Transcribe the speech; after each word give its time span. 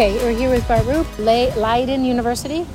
Okay, 0.00 0.16
we're 0.24 0.34
here 0.34 0.48
with 0.48 0.66
Bart 0.66 0.86
Roep 0.86 1.18
Le- 1.18 1.54
Leiden 1.60 2.06
University, 2.06 2.66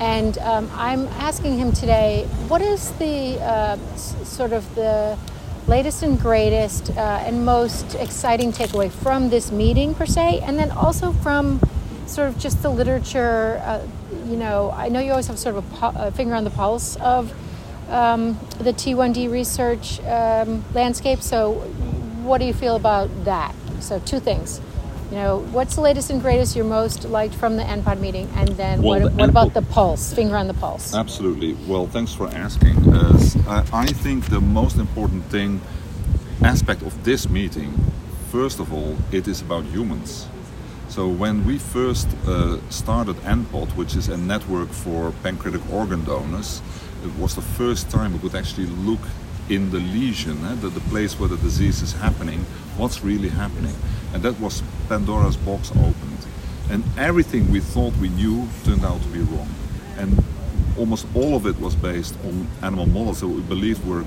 and 0.00 0.38
um, 0.38 0.70
I'm 0.72 1.08
asking 1.08 1.58
him 1.58 1.72
today 1.72 2.24
what 2.48 2.62
is 2.62 2.92
the 2.92 3.38
uh, 3.38 3.76
s- 3.92 4.16
sort 4.26 4.54
of 4.54 4.74
the 4.74 5.18
latest 5.66 6.02
and 6.02 6.18
greatest 6.18 6.88
uh, 6.96 7.22
and 7.26 7.44
most 7.44 7.96
exciting 7.96 8.50
takeaway 8.50 8.90
from 8.90 9.28
this 9.28 9.52
meeting 9.52 9.94
per 9.94 10.06
se, 10.06 10.40
and 10.40 10.58
then 10.58 10.70
also 10.70 11.12
from 11.12 11.60
sort 12.06 12.30
of 12.30 12.38
just 12.38 12.62
the 12.62 12.70
literature. 12.70 13.60
Uh, 13.62 13.86
you 14.24 14.38
know, 14.38 14.70
I 14.74 14.88
know 14.88 15.00
you 15.00 15.10
always 15.10 15.26
have 15.26 15.38
sort 15.38 15.56
of 15.56 15.70
a, 15.70 15.76
pu- 15.76 15.98
a 15.98 16.10
finger 16.12 16.34
on 16.34 16.44
the 16.44 16.50
pulse 16.50 16.96
of 16.96 17.30
um, 17.90 18.38
the 18.56 18.72
T1D 18.72 19.30
research 19.30 20.00
um, 20.06 20.64
landscape. 20.72 21.20
So, 21.20 21.56
what 22.24 22.38
do 22.38 22.46
you 22.46 22.54
feel 22.54 22.76
about 22.76 23.10
that? 23.26 23.54
So, 23.80 23.98
two 23.98 24.18
things. 24.18 24.62
You 25.10 25.16
know, 25.16 25.38
what's 25.50 25.74
the 25.74 25.80
latest 25.80 26.10
and 26.10 26.22
greatest 26.22 26.54
you're 26.54 26.64
most 26.64 27.04
liked 27.04 27.34
from 27.34 27.56
the 27.56 27.64
NPOD 27.64 27.98
meeting, 27.98 28.28
and 28.36 28.48
then 28.50 28.80
Well, 28.80 29.00
what, 29.00 29.10
the 29.10 29.16
what 29.18 29.28
about 29.28 29.54
the 29.54 29.62
pulse, 29.62 30.14
finger 30.14 30.36
on 30.36 30.46
the 30.46 30.54
pulse? 30.54 30.94
Absolutely. 30.94 31.54
Well, 31.66 31.88
thanks 31.88 32.14
for 32.14 32.28
asking. 32.28 32.94
Uh, 32.94 33.64
I 33.72 33.86
think 33.86 34.26
the 34.26 34.40
most 34.40 34.76
important 34.76 35.24
thing, 35.24 35.60
aspect 36.44 36.82
of 36.82 37.02
this 37.02 37.28
meeting, 37.28 37.74
first 38.30 38.60
of 38.60 38.72
all, 38.72 38.96
it 39.10 39.26
is 39.26 39.40
about 39.40 39.64
humans. 39.64 40.28
So 40.88 41.08
when 41.08 41.44
we 41.44 41.58
first 41.58 42.08
uh, 42.26 42.58
started 42.70 43.16
NPOD, 43.16 43.76
which 43.76 43.96
is 43.96 44.08
a 44.08 44.16
network 44.16 44.68
for 44.68 45.12
pancreatic 45.24 45.62
organ 45.72 46.04
donors, 46.04 46.62
it 47.04 47.12
was 47.18 47.34
the 47.34 47.42
first 47.42 47.90
time 47.90 48.12
we 48.12 48.20
could 48.20 48.36
actually 48.36 48.66
look 48.66 49.00
in 49.48 49.70
the 49.70 49.80
lesion, 49.80 50.44
eh, 50.44 50.54
the, 50.60 50.68
the 50.68 50.80
place 50.88 51.18
where 51.18 51.28
the 51.28 51.36
disease 51.38 51.82
is 51.82 51.92
happening, 51.94 52.40
what's 52.76 53.02
really 53.02 53.28
happening. 53.28 53.74
And 54.12 54.22
that 54.22 54.38
was 54.40 54.62
Pandora's 54.88 55.36
box 55.36 55.70
opened. 55.70 56.26
And 56.70 56.84
everything 56.98 57.50
we 57.50 57.60
thought 57.60 57.94
we 57.96 58.08
knew 58.10 58.48
turned 58.64 58.84
out 58.84 59.00
to 59.02 59.08
be 59.08 59.20
wrong. 59.20 59.48
And 59.98 60.22
almost 60.78 61.06
all 61.14 61.36
of 61.36 61.46
it 61.46 61.58
was 61.60 61.74
based 61.74 62.14
on 62.24 62.48
animal 62.62 62.86
models 62.86 63.20
that 63.20 63.28
we 63.28 63.40
believed 63.42 63.86
were 63.86 64.04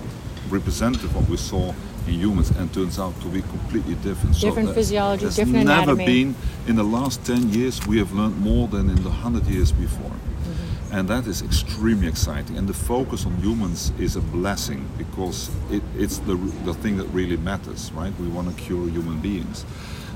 representative 0.49 1.09
of 1.15 1.15
what 1.21 1.29
we 1.29 1.37
saw 1.37 1.73
in 2.07 2.13
humans 2.15 2.49
and 2.51 2.73
turns 2.73 2.99
out 2.99 3.19
to 3.21 3.27
be 3.27 3.41
completely 3.41 3.95
different. 3.95 4.35
Different 4.39 4.67
there's- 4.67 4.75
physiology, 4.75 5.25
different 5.29 5.53
never 5.53 5.91
anatomy. 5.91 6.05
Never 6.05 6.05
been 6.05 6.35
in 6.67 6.75
the 6.75 6.83
last 6.83 7.23
10 7.25 7.53
years 7.53 7.85
we 7.87 7.97
have 7.99 8.11
learned 8.13 8.39
more 8.39 8.67
than 8.67 8.89
in 8.89 9.01
the 9.03 9.09
100 9.09 9.47
years 9.47 9.71
before. 9.71 10.11
And 10.93 11.07
that 11.07 11.25
is 11.25 11.41
extremely 11.41 12.07
exciting. 12.07 12.55
And 12.55 12.69
the 12.69 12.73
focus 12.73 13.25
on 13.25 13.35
humans 13.37 13.91
is 13.97 14.15
a 14.15 14.21
blessing 14.21 14.87
because 14.95 15.49
it, 15.71 15.81
it's 15.97 16.19
the, 16.19 16.35
the 16.65 16.75
thing 16.75 16.97
that 16.97 17.05
really 17.05 17.35
matters, 17.35 17.91
right? 17.93 18.13
We 18.19 18.27
want 18.27 18.55
to 18.55 18.63
cure 18.63 18.87
human 18.87 19.19
beings. 19.19 19.65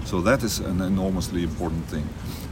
So 0.06 0.22
that 0.22 0.44
is 0.44 0.60
an 0.60 0.82
enormously 0.82 1.42
important 1.42 1.86
thing. 1.88 2.08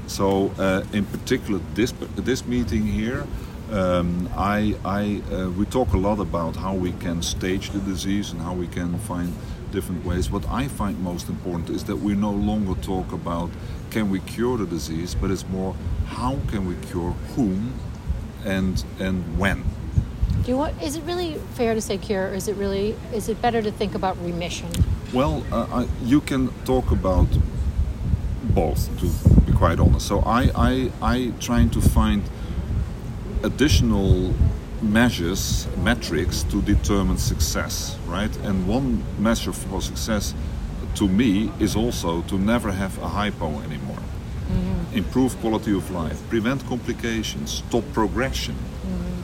So, 0.08 0.52
uh, 0.58 0.84
in 0.92 1.06
particular, 1.06 1.59
this 1.76 1.94
this 2.16 2.46
meeting 2.48 2.84
here, 2.84 3.28
um, 3.72 4.28
I, 4.36 4.76
I, 4.84 5.22
uh, 5.31 5.50
we 5.52 5.66
talk 5.66 5.94
a 5.94 5.98
lot 5.98 6.20
about 6.20 6.56
how 6.56 6.73
we 6.73 6.94
can 6.94 7.22
stage 7.22 7.70
the 7.70 7.80
disease 7.80 8.31
and 8.31 8.42
how 8.42 8.53
we 8.53 8.68
can 8.68 8.98
find 9.00 9.34
different 9.72 10.03
ways. 10.03 10.31
What 10.31 10.48
I 10.50 10.68
find 10.68 11.00
most 11.00 11.30
important 11.30 11.70
is 11.70 11.84
that 11.86 11.98
we 11.98 12.16
no 12.16 12.31
longer 12.31 12.73
talk 12.81 13.12
about 13.12 13.50
can 13.92 14.09
we 14.09 14.20
cure 14.22 14.58
the 14.58 14.66
disease, 14.66 15.16
but 15.16 15.30
it's 15.30 15.48
more 15.48 15.76
how 16.08 16.40
can 16.48 16.68
we 16.68 16.76
cure 16.88 17.12
whom 17.36 17.73
and 18.46 18.84
and 19.00 19.38
when. 19.38 19.64
Do 20.44 20.52
you 20.52 20.58
want, 20.58 20.80
is 20.80 20.96
it 20.96 21.04
really 21.06 21.40
fair 21.56 21.74
to 21.74 21.82
say 21.82 21.98
cure, 21.98 22.30
or 22.30 22.34
is 22.36 22.48
it 22.48 22.56
really 22.56 22.96
is 23.12 23.30
it 23.30 23.42
better 23.42 23.62
to 23.62 23.72
think 23.72 23.96
about 23.96 24.16
remission? 24.24 24.70
Well, 25.12 25.44
uh, 25.52 25.68
I, 25.72 25.88
you 26.04 26.22
can 26.22 26.50
talk 26.66 26.92
about 26.92 27.28
both, 28.44 28.90
to 29.00 29.42
be 29.42 29.53
quite 29.53 29.80
honest. 29.80 30.08
So 30.08 30.19
I, 30.19 30.52
I, 30.56 30.92
I 31.02 31.34
trying 31.40 31.69
to 31.72 31.81
find 31.81 32.22
additional 33.44 34.34
measures, 34.81 35.68
metrics 35.84 36.44
to 36.44 36.62
determine 36.62 37.18
success, 37.18 37.98
right? 38.08 38.36
And 38.44 38.68
one 38.68 39.03
measure 39.18 39.53
for 39.53 39.81
success, 39.81 40.34
to 40.96 41.08
me, 41.08 41.52
is 41.59 41.75
also 41.75 42.22
to 42.24 42.38
never 42.38 42.72
have 42.72 42.98
a 43.02 43.08
hypo 43.08 43.62
anymore. 43.62 44.00
Improve 44.94 45.38
quality 45.41 45.75
of 45.75 45.91
life, 45.91 46.22
prevent 46.29 46.66
complications, 46.67 47.63
stop 47.67 47.83
progression, 47.94 48.56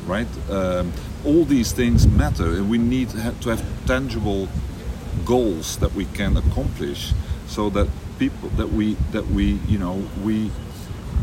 right? 0.06 0.28
Um, 0.50 0.92
all 1.26 1.46
these 1.46 1.72
things 1.72 2.08
matter, 2.08 2.54
and 2.56 2.70
we 2.70 2.78
need 2.78 3.10
to 3.12 3.20
have, 3.22 3.40
to 3.42 3.50
have 3.50 3.64
tangible 3.86 4.50
goals 5.26 5.78
that 5.78 5.94
we 5.94 6.06
can 6.06 6.36
accomplish, 6.36 7.14
so 7.48 7.70
that 7.70 7.88
people 8.20 8.50
that 8.50 8.70
we 8.70 8.96
that 9.12 9.28
we 9.28 9.60
you 9.68 9.78
know 9.80 10.04
we 10.24 10.52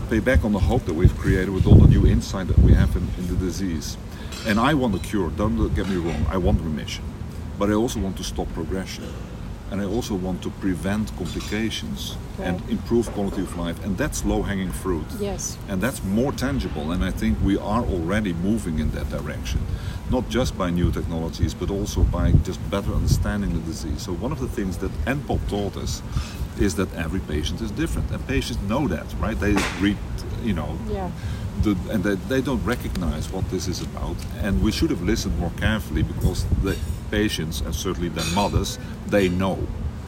pay 0.08 0.20
back 0.20 0.44
on 0.44 0.52
the 0.52 0.58
hope 0.60 0.84
that 0.86 0.94
we've 0.94 1.16
created 1.18 1.50
with 1.50 1.66
all 1.66 1.74
the 1.74 1.88
new 1.88 2.06
insight 2.06 2.46
that 2.46 2.58
we 2.58 2.72
have 2.72 2.96
in, 2.96 3.06
in 3.18 3.26
the 3.28 3.36
disease. 3.36 3.98
And 4.46 4.58
I 4.58 4.72
want 4.72 4.94
a 4.94 4.98
cure. 4.98 5.30
Don't 5.30 5.74
get 5.74 5.88
me 5.88 5.96
wrong. 5.96 6.24
I 6.30 6.38
want 6.38 6.60
remission, 6.62 7.04
but 7.58 7.68
I 7.68 7.74
also 7.74 8.00
want 8.00 8.16
to 8.16 8.24
stop 8.24 8.48
progression, 8.54 9.04
and 9.70 9.80
I 9.80 9.84
also 9.84 10.14
want 10.14 10.42
to 10.42 10.50
prevent 10.50 11.10
complications 11.16 12.16
and 12.40 12.60
improve 12.70 13.10
quality 13.12 13.42
of 13.42 13.56
life. 13.56 13.84
And 13.84 13.96
that's 13.98 14.24
low-hanging 14.24 14.72
fruit 14.72 15.06
Yes. 15.20 15.58
and 15.68 15.80
that's 15.82 16.02
more 16.04 16.32
tangible 16.32 16.92
and 16.92 17.04
i 17.04 17.10
think 17.10 17.36
we 17.42 17.56
are 17.58 17.82
already 17.94 18.32
moving 18.32 18.78
in 18.78 18.90
that 18.92 19.08
direction 19.10 19.60
not 20.10 20.28
just 20.28 20.56
by 20.56 20.70
new 20.70 20.90
technologies 20.92 21.52
but 21.54 21.70
also 21.70 22.02
by 22.04 22.32
just 22.48 22.60
better 22.70 22.92
understanding 22.92 23.52
the 23.52 23.60
disease 23.60 24.02
so 24.02 24.12
one 24.12 24.32
of 24.32 24.38
the 24.40 24.48
things 24.48 24.76
that 24.78 24.90
nPOD 25.06 25.40
taught 25.48 25.76
us 25.76 26.02
is 26.60 26.74
that 26.76 26.88
every 26.94 27.20
patient 27.20 27.60
is 27.60 27.70
different 27.72 28.10
and 28.12 28.20
patients 28.26 28.60
know 28.68 28.86
that 28.88 29.06
right 29.20 29.38
they 29.40 29.54
read 29.80 29.96
you 30.44 30.52
know 30.52 30.78
Yeah. 30.90 31.10
The, 31.62 31.76
and 31.92 32.02
they, 32.04 32.14
they 32.28 32.40
don't 32.40 32.64
recognize 32.64 33.30
what 33.32 33.48
this 33.50 33.68
is 33.68 33.80
about 33.82 34.16
and 34.42 34.62
we 34.62 34.72
should 34.72 34.90
have 34.90 35.02
listened 35.02 35.38
more 35.38 35.52
carefully 35.56 36.02
because 36.02 36.44
the 36.62 36.76
patients 37.10 37.60
and 37.60 37.74
certainly 37.74 38.08
their 38.08 38.30
mothers 38.34 38.78
they 39.06 39.28
know 39.28 39.58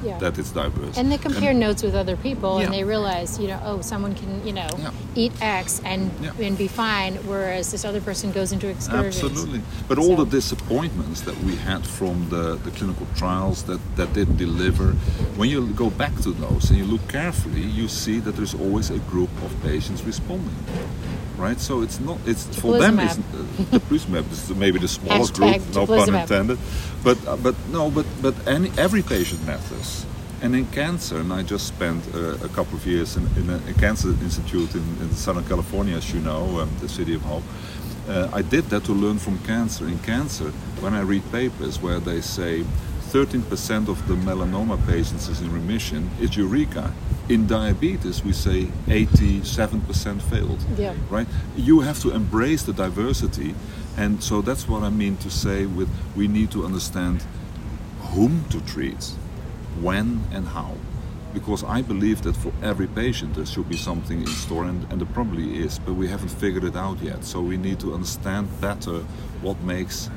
Yeah. 0.03 0.19
that 0.19 0.39
it's 0.39 0.53
diverse 0.53 0.97
And 0.97 1.11
they 1.13 1.19
compare 1.19 1.53
notes 1.53 1.83
with 1.83 1.95
other 1.95 2.17
people, 2.17 2.53
Yeah. 2.59 2.65
and 2.65 2.73
they 2.75 2.85
realize, 2.85 3.39
you 3.39 3.49
know, 3.49 3.61
oh, 3.69 3.83
someone 3.83 4.15
can, 4.15 4.33
you 4.47 4.55
know, 4.55 4.69
Yeah. 4.79 4.93
eat 5.23 5.33
X 5.43 5.81
and 5.85 6.11
Yeah. 6.23 6.47
and 6.47 6.57
be 6.57 6.69
fine, 6.69 7.13
whereas 7.29 7.71
this 7.71 7.85
other 7.85 8.01
person 8.01 8.33
goes 8.33 8.51
into 8.53 8.67
excursions. 8.69 9.23
Absolutely. 9.23 9.61
But 9.89 9.99
all 9.99 10.17
the 10.17 10.31
disappointments 10.41 11.21
that 11.29 11.37
we 11.45 11.55
had 11.69 11.83
from 11.99 12.17
the, 12.35 12.45
the 12.65 12.71
clinical 12.79 13.07
trials 13.15 13.63
that, 13.65 13.81
that 13.97 14.09
didn't 14.15 14.39
deliver, 14.39 14.89
when 15.39 15.49
you 15.51 15.61
go 15.85 15.91
back 15.91 16.15
to 16.27 16.31
those 16.45 16.71
and 16.71 16.79
you 16.81 16.87
look 16.95 17.05
carefully, 17.09 17.65
you 17.79 17.87
see 17.89 18.21
that 18.25 18.35
there's 18.37 18.55
always 18.65 18.89
a 18.91 19.01
group 19.13 19.31
of 19.45 19.51
patients 19.63 20.01
responding. 20.13 20.57
Right? 21.41 21.59
So 21.59 21.83
it's 21.83 21.99
not, 22.01 22.19
it's 22.27 22.45
for 22.59 22.79
them, 22.79 22.99
it's, 23.01 23.17
Teplizumab. 23.17 23.73
uh, 23.73 23.79
teplizumab 23.79 24.33
is 24.33 24.51
maybe 24.51 24.79
the 24.79 24.89
smallest 24.89 25.35
group, 25.35 25.75
no 25.75 25.87
pun 25.87 26.15
intended. 26.15 26.59
But, 27.03 27.27
uh, 27.27 27.37
but 27.37 27.55
no, 27.71 27.91
but, 27.91 28.07
but 28.21 28.35
any, 28.47 28.71
every 28.77 29.03
patient 29.03 29.45
matters. 29.47 30.05
And 30.43 30.55
in 30.55 30.67
cancer, 30.67 31.19
and 31.19 31.33
I 31.33 31.43
just 31.43 31.67
spent 31.67 32.03
uh, 32.15 32.35
a 32.45 32.49
couple 32.49 32.77
of 32.77 32.87
years 32.87 33.17
in, 33.17 33.27
in 33.37 33.51
a, 33.51 33.57
a 33.71 33.75
cancer 33.75 34.09
institute 34.09 34.75
in, 34.75 34.85
in 35.01 35.11
Southern 35.13 35.45
California, 35.45 35.97
as 35.97 36.13
you 36.15 36.21
know, 36.21 36.61
um, 36.61 36.71
the 36.81 36.89
city 36.89 37.15
of 37.15 37.23
hope. 37.23 37.43
Uh, 38.09 38.29
I 38.33 38.43
did 38.43 38.65
that 38.71 38.85
to 38.85 38.93
learn 38.93 39.19
from 39.19 39.39
cancer. 39.41 39.87
In 39.87 39.99
cancer, 40.01 40.51
when 40.81 40.95
I 40.95 41.01
read 41.01 41.23
papers 41.31 41.81
where 41.81 42.01
they 42.01 42.21
say 42.21 42.65
13% 43.11 43.89
of 43.89 44.07
the 44.09 44.15
melanoma 44.15 44.79
patients 44.87 45.29
is 45.29 45.41
in 45.41 45.53
remission, 45.53 46.11
it's 46.21 46.37
eureka. 46.37 46.93
In 47.31 47.47
diabetes, 47.47 48.25
we 48.25 48.33
say 48.33 48.65
87% 48.89 50.21
failed. 50.21 50.59
Yeah. 50.77 50.97
Right? 51.09 51.29
You 51.57 51.79
have 51.79 52.01
to 52.01 52.11
embrace 52.11 52.65
the 52.65 52.73
diversity, 52.73 53.55
and 53.97 54.21
so 54.21 54.43
that's 54.43 54.67
what 54.67 54.83
I 54.83 54.91
mean 54.91 55.17
to 55.19 55.31
say 55.31 55.65
with 55.65 55.89
we 56.17 56.27
need 56.27 56.51
to 56.51 56.65
understand 56.65 57.25
whom 58.01 58.45
to 58.51 58.61
treat, 58.63 59.13
when 59.81 60.25
and 60.33 60.49
how. 60.49 60.75
Because 61.33 61.63
I 61.63 61.83
believe 61.83 62.23
that 62.23 62.35
for 62.37 62.53
every 62.65 62.89
patient 62.89 63.37
there 63.37 63.47
should 63.47 63.69
be 63.69 63.77
something 63.77 64.23
in 64.23 64.27
store, 64.27 64.65
and, 64.65 64.85
and 64.91 65.01
there 65.01 65.15
probably 65.15 65.59
is, 65.59 65.79
but 65.79 65.95
we 65.95 66.09
haven't 66.09 66.31
figured 66.31 66.65
it 66.65 66.75
out 66.75 67.01
yet. 67.01 67.25
So 67.25 67.41
we 67.41 67.57
need 67.57 67.79
to 67.79 67.95
understand 67.95 68.49
better 68.61 69.05
what 69.41 69.63
makes, 69.63 70.11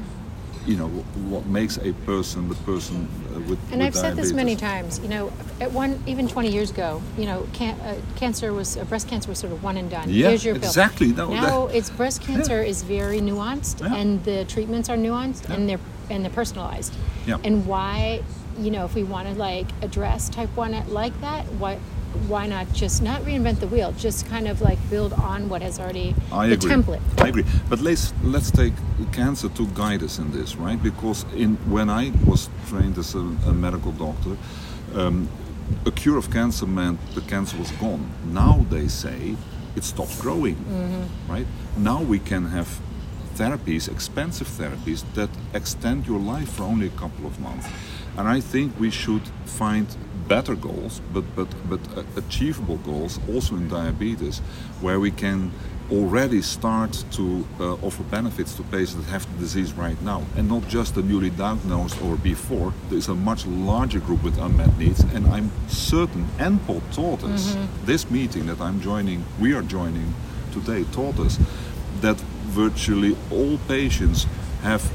you 0.66 0.76
know, 0.78 0.88
what 0.88 1.46
makes 1.46 1.78
a 1.78 1.94
person 2.06 2.48
the 2.50 2.56
person 2.56 3.08
uh, 3.36 3.40
with. 3.42 3.60
And 3.72 3.80
with 3.80 3.88
I've 3.88 3.96
said 3.96 4.16
this 4.16 4.32
many 4.32 4.56
times. 4.56 5.00
You 5.00 5.10
know, 5.10 5.32
at 5.60 5.72
one 5.72 6.02
even 6.08 6.28
20 6.28 6.50
years 6.52 6.72
ago, 6.72 7.02
you 7.18 7.26
know, 7.26 7.48
can, 7.54 7.80
uh, 7.82 7.96
cancer 8.16 8.54
was 8.54 8.78
uh, 8.78 8.84
breast 8.86 9.08
cancer 9.08 9.30
was 9.30 9.40
sort 9.40 9.52
of 9.54 9.64
one 9.64 9.78
and 9.78 9.90
done. 9.90 10.10
Yeah, 10.10 10.30
Here's 10.30 10.46
your 10.46 10.56
pill. 10.56 10.64
exactly. 10.64 11.08
No, 11.08 11.30
now 11.30 11.68
that- 11.68 11.76
it's 11.76 11.90
breast 11.90 12.22
cancer 12.22 12.62
is 12.62 12.84
very 12.84 13.20
nuanced, 13.20 13.82
Yeah. 13.82 13.96
and 13.96 14.24
the 14.24 14.46
treatments 14.46 14.90
are 14.90 14.98
nuanced, 14.98 15.50
and 15.50 15.68
they're 15.68 15.80
and 16.10 16.24
they're 16.24 16.32
personalized. 16.32 16.94
Yeah. 17.26 17.38
And 17.44 17.66
why, 17.66 18.22
you 18.60 18.72
know, 18.72 18.86
if 18.86 18.94
we 18.94 19.04
want 19.04 19.28
to 19.30 19.34
like 19.36 19.68
address 19.82 20.30
type 20.30 20.50
one 20.56 20.72
like 20.90 21.20
that, 21.22 21.46
why? 21.60 21.80
Why 22.28 22.48
not 22.48 22.72
just 22.74 23.02
not 23.02 23.22
reinvent 23.24 23.60
the 23.60 23.68
wheel? 23.68 23.92
Just 23.94 24.28
kind 24.28 24.48
of 24.48 24.62
like 24.62 24.80
build 24.90 25.14
on 25.14 25.50
what 25.50 25.62
has 25.62 25.80
already 25.80 26.16
I 26.32 26.48
the 26.48 26.54
agree. 26.54 26.72
template. 26.72 27.02
I 27.22 27.28
agree. 27.30 27.46
But 27.70 27.82
let's 27.82 28.14
let's 28.24 28.52
take 28.52 28.74
cancer 29.12 29.50
to 29.50 29.68
guide 29.68 30.04
us 30.04 30.20
in 30.20 30.32
this, 30.32 30.56
right? 30.56 30.82
Because 30.82 31.26
in 31.36 31.56
when 31.70 31.90
I 31.90 32.12
was 32.26 32.50
trained 32.68 32.98
as 32.98 33.16
a, 33.16 33.20
a 33.20 33.54
medical 33.54 33.92
doctor, 33.92 34.38
um, 34.96 35.28
a 35.86 35.92
cure 35.92 36.18
of 36.18 36.32
cancer 36.32 36.66
meant 36.66 37.00
the 37.16 37.22
cancer 37.22 37.58
was 37.58 37.72
gone. 37.72 38.10
Now 38.32 38.66
they 38.70 38.88
say 38.88 39.36
it 39.76 39.84
stopped 39.84 40.20
growing, 40.20 40.58
right? 41.28 41.48
Now 41.78 42.02
we 42.02 42.20
can 42.20 42.46
have 42.46 42.80
therapies, 43.36 43.92
expensive 43.92 44.48
therapies, 44.48 45.04
that 45.16 45.30
extend 45.54 46.06
your 46.06 46.20
life 46.20 46.52
for 46.54 46.64
only 46.64 46.88
a 46.88 46.92
couple 46.92 47.26
of 47.26 47.40
months. 47.40 47.68
And 48.18 48.28
I 48.28 48.40
think 48.42 48.80
we 48.80 48.92
should 48.92 49.24
find 49.46 49.88
better 50.28 50.56
goals, 50.56 51.02
but 51.14 51.24
but 51.36 51.48
but 51.70 51.80
uh, 51.98 52.04
achievable 52.18 52.78
goals 52.78 53.20
also 53.30 53.56
in 53.56 53.68
diabetes, 53.68 54.40
where 54.82 55.00
we 55.00 55.12
can 55.12 55.52
already 55.92 56.42
start 56.42 57.04
to 57.12 57.46
uh, 57.60 57.74
offer 57.86 58.04
benefits 58.04 58.56
to 58.56 58.64
patients 58.64 58.96
that 58.96 59.12
have 59.12 59.32
the 59.34 59.40
disease 59.40 59.74
right 59.74 60.02
now, 60.02 60.24
and 60.36 60.48
not 60.48 60.68
just 60.68 60.96
the 60.96 61.04
newly 61.04 61.30
diagnosed 61.30 62.02
or 62.02 62.16
before. 62.16 62.74
There's 62.90 63.10
a 63.10 63.16
much 63.16 63.46
larger 63.46 64.00
group 64.00 64.24
with 64.24 64.38
unmet 64.38 64.78
needs, 64.78 65.02
and 65.02 65.28
I'm 65.28 65.52
certain 65.68 66.26
NPOD 66.38 66.82
taught 66.94 67.24
us 67.24 67.58
this 67.86 68.10
meeting 68.10 68.46
that 68.48 68.62
I'm 68.62 68.82
joining, 68.82 69.26
we 69.40 69.54
are 69.54 69.62
joining 69.62 70.14
today, 70.52 70.86
taught 70.92 71.20
us 71.20 71.38
that 72.02 72.18
virtually 72.54 73.16
all 73.32 73.58
patients 73.68 74.26
have 74.62 74.90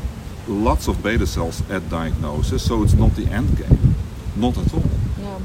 lots 0.49 0.89
of 0.89 1.03
beta 1.03 1.27
cells 1.27 1.63
at 1.71 1.89
diagnosis, 1.91 2.67
so 2.67 2.83
it's 2.83 2.95
not 2.95 3.15
the 3.15 3.27
end 3.27 3.57
game, 3.57 3.95
not 4.37 4.57
at 4.57 4.73
all. 4.73 4.98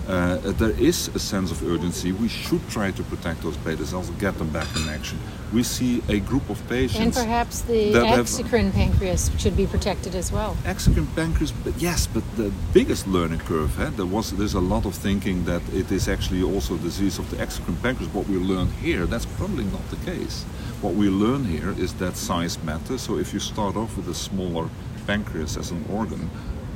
Uh, 0.08 0.38
there 0.62 0.72
is 0.72 1.10
a 1.16 1.20
sense 1.20 1.52
of 1.52 1.66
urgency. 1.68 2.12
We 2.12 2.28
should 2.28 2.68
try 2.70 2.92
to 2.92 3.04
protect 3.04 3.42
those 3.42 3.58
beta 3.58 3.86
cells, 3.86 4.10
and 4.10 4.20
get 4.20 4.38
them 4.38 4.50
back 4.50 4.68
in 4.76 4.90
action. 4.90 5.20
We 5.54 5.64
see 5.64 6.02
a 6.10 6.20
group 6.20 6.50
of 6.50 6.58
patients. 6.68 7.18
And 7.18 7.26
perhaps 7.26 7.62
the 7.62 7.92
that 7.92 8.06
have- 8.06 8.26
exocrine 8.26 8.72
pancreas 8.74 9.32
should 9.38 9.56
be 9.56 9.68
protected 9.68 10.16
as 10.16 10.32
well. 10.32 10.58
Exocrine 10.66 11.08
pancreas, 11.16 11.52
but 11.52 11.74
yes, 11.78 12.08
but 12.08 12.24
the 12.36 12.52
biggest 12.74 13.08
learning 13.08 13.40
curve. 13.40 13.80
Eh, 13.80 13.92
there 13.96 14.06
was 14.06 14.32
there's 14.32 14.56
a 14.56 14.66
lot 14.74 14.86
of 14.86 14.96
thinking 14.96 15.46
that 15.46 15.62
it 15.74 15.92
is 15.92 16.08
actually 16.08 16.42
also 16.44 16.76
a 16.76 16.80
disease 16.80 17.20
of 17.20 17.30
the 17.30 17.38
exocrine 17.38 17.82
pancreas. 17.82 18.12
What 18.14 18.28
we 18.28 18.38
learn 18.38 18.70
here, 18.82 19.06
that's 19.06 19.26
probably 19.38 19.66
not 19.66 19.86
the 19.90 20.12
case. 20.12 20.44
What 20.82 20.96
we 20.96 21.10
learn 21.10 21.46
here 21.46 21.72
is 21.78 21.94
that 21.94 22.18
size 22.18 22.58
matters. 22.64 23.02
So 23.02 23.18
if 23.18 23.34
you 23.34 23.40
start 23.40 23.76
off 23.76 23.96
with 23.96 24.08
a 24.10 24.14
smaller 24.14 24.70
pancreas 25.08 25.56
as 25.58 25.72
an 25.72 25.86
organ, 25.90 26.30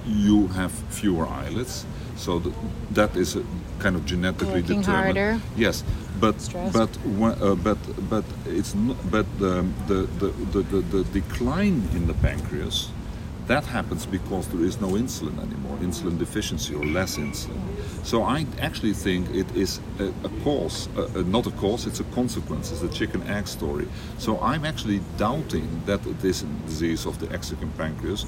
you 0.06 0.48
have 0.50 0.72
fewer 0.90 1.28
islets. 1.28 1.86
So 2.18 2.40
th- 2.40 2.56
that 2.92 3.16
is 3.16 3.36
a 3.36 3.44
kind 3.80 3.96
of 3.96 4.06
genetically 4.06 4.62
Working 4.62 4.82
determined. 4.82 5.18
harder. 5.18 5.42
Yes, 5.56 5.84
but 6.20 6.42
Stress. 6.42 6.74
but 6.74 6.90
uh, 7.22 7.56
but 7.56 7.78
but 8.10 8.26
it's 8.46 8.74
not, 8.76 8.98
but 9.12 9.26
the, 9.40 9.66
the, 9.88 10.08
the, 10.20 10.28
the, 10.52 10.62
the, 10.64 10.82
the 10.82 11.04
decline 11.22 11.88
in 11.94 12.08
the 12.08 12.14
pancreas 12.16 12.90
that 13.48 13.64
happens 13.64 14.06
because 14.06 14.48
there 14.50 14.62
is 14.66 14.82
no 14.82 14.90
insulin 14.90 15.40
anymore, 15.42 15.78
insulin 15.78 16.18
deficiency 16.20 16.76
or 16.76 16.84
less 16.84 17.18
insulin. 17.18 17.62
So 18.04 18.24
I 18.24 18.46
actually 18.60 18.92
think 18.94 19.30
it 19.34 19.50
is 19.56 19.80
a, 20.00 20.08
a 20.26 20.30
cause, 20.44 20.90
uh, 20.98 21.04
uh, 21.04 21.22
not 21.26 21.48
a 21.48 21.52
cause, 21.52 21.86
it's 21.88 22.02
a 22.02 22.04
consequence. 22.06 22.72
It's 22.74 22.82
a 22.84 22.90
chicken 22.90 23.24
egg 23.24 23.48
story. 23.48 23.88
So 24.18 24.38
I'm 24.42 24.66
actually 24.66 25.00
doubting 25.18 25.82
that 25.86 26.06
it 26.06 26.24
is 26.26 26.44
a 26.44 26.46
disease 26.66 27.06
of 27.06 27.20
the 27.20 27.28
exocrine 27.28 27.72
pancreas. 27.78 28.26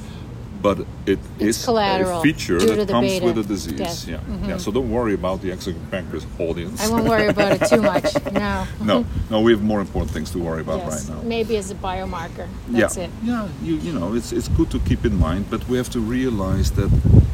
But 0.61 0.79
it 1.05 1.19
It's 1.39 1.59
is 1.63 1.67
a 1.67 2.19
feature 2.21 2.59
that 2.59 2.89
comes 2.89 3.07
beta. 3.07 3.25
with 3.25 3.35
the 3.35 3.43
disease. 3.43 3.79
Yes. 3.79 4.07
Yeah, 4.07 4.19
yeah. 4.47 4.57
So 4.57 4.71
don't 4.71 4.89
worry 4.91 5.13
about 5.13 5.41
the 5.41 5.51
exocrine 5.51 5.89
pancreas 5.89 6.25
audience. 6.37 6.81
I 6.83 6.89
won't 6.91 7.07
worry 7.07 7.27
about 7.27 7.51
it 7.61 7.67
too 7.69 7.81
much. 7.81 8.05
No. 8.39 8.65
no, 8.83 9.05
no, 9.29 9.41
we 9.41 9.51
have 9.51 9.63
more 9.63 9.79
important 9.81 10.11
things 10.11 10.31
to 10.31 10.39
worry 10.39 10.61
about 10.61 10.79
Yes. 10.79 10.89
right 11.09 11.15
now. 11.15 11.21
Maybe 11.23 11.57
as 11.57 11.71
a 11.71 11.75
biomarker. 11.75 12.47
That's 12.69 12.97
yeah. 12.97 13.03
it. 13.05 13.09
Yeah, 13.23 13.47
you, 13.63 13.75
you 13.77 13.91
know, 13.93 14.13
it's, 14.15 14.31
it's 14.31 14.47
good 14.49 14.69
to 14.71 14.79
keep 14.79 15.05
in 15.05 15.15
mind, 15.17 15.45
but 15.49 15.67
we 15.69 15.77
have 15.77 15.89
to 15.91 15.99
realize 15.99 16.71
that 16.71 16.89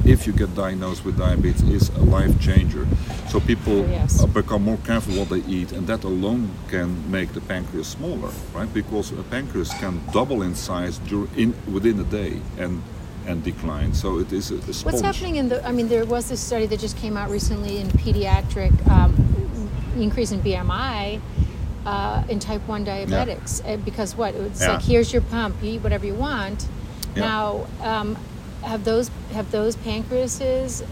if 0.06 0.28
you 0.28 0.34
get 0.34 0.54
diagnosed 0.56 1.04
with 1.06 1.18
diabetes, 1.18 1.64
it's 1.70 1.90
a 1.98 2.02
life 2.02 2.40
changer. 2.40 2.86
So 3.30 3.40
people 3.40 3.74
Oh, 3.82 3.88
yes. 3.90 4.22
uh, 4.24 4.28
become 4.28 4.64
more 4.64 4.78
careful 4.86 5.16
what 5.16 5.30
they 5.30 5.44
eat, 5.52 5.72
and 5.72 5.88
that 5.88 6.04
alone 6.04 6.50
can 6.70 6.90
make 7.12 7.34
the 7.34 7.42
pancreas 7.42 7.88
smaller, 7.88 8.32
right? 8.54 8.72
Because 8.74 9.12
a 9.12 9.24
pancreas 9.24 9.70
can 9.80 10.02
double 10.14 10.42
in 10.44 10.54
size 10.56 11.00
dur- 11.00 11.28
in 11.36 11.54
within 11.74 12.00
a 12.00 12.04
day 12.04 12.40
and 12.58 12.82
and 13.28 13.44
decline. 13.44 13.94
So 13.94 14.20
it 14.20 14.32
is 14.32 14.52
a, 14.52 14.56
a. 14.56 14.74
What's 14.86 15.02
happening 15.02 15.36
in 15.38 15.50
the? 15.50 15.66
I 15.66 15.72
mean, 15.72 15.88
there 15.88 16.06
was 16.06 16.30
this 16.30 16.40
study 16.42 16.66
that 16.68 16.80
just 16.80 16.98
came 16.98 17.18
out 17.18 17.30
recently 17.30 17.80
in 17.80 17.88
pediatric 17.90 18.74
um, 18.90 19.16
increase 19.98 20.32
in 20.32 20.42
BMI 20.42 21.20
uh, 21.86 22.24
in 22.30 22.40
type 22.40 22.66
one 22.68 22.86
diabetics 22.86 23.62
uh, 23.66 23.78
because 23.78 24.16
what 24.16 24.34
it's 24.36 24.62
Yeah. 24.62 24.74
like 24.74 24.84
here's 24.84 25.12
your 25.14 25.22
pump, 25.24 25.56
you 25.62 25.74
eat 25.74 25.84
whatever 25.84 26.06
you 26.06 26.16
want. 26.16 26.68
Yeah. 27.16 27.22
Now, 27.22 27.68
um, 27.82 28.18
have 28.62 28.84
those 28.84 29.10
have 29.34 29.52
those 29.52 29.76
pancreases? 29.78 30.84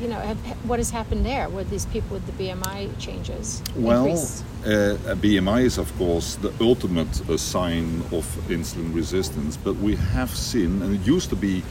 You 0.00 0.06
know, 0.06 0.20
have, 0.20 0.38
what 0.68 0.78
has 0.78 0.90
happened 0.90 1.26
there 1.26 1.48
with 1.48 1.70
these 1.70 1.86
people 1.86 2.14
with 2.14 2.26
the 2.26 2.44
BMI 2.44 2.96
changes? 3.00 3.62
Well, 3.74 4.06
uh, 4.64 5.12
a 5.12 5.16
BMI 5.16 5.64
is 5.64 5.76
of 5.76 5.96
course 5.98 6.36
the 6.36 6.52
ultimate 6.60 7.28
uh, 7.28 7.36
sign 7.36 8.02
of 8.12 8.24
insulin 8.48 8.94
resistance, 8.94 9.56
but 9.56 9.74
we 9.76 9.96
have 9.96 10.30
seen, 10.30 10.82
and 10.82 10.94
it 10.94 11.06
used 11.06 11.30
to 11.30 11.36
be 11.36 11.64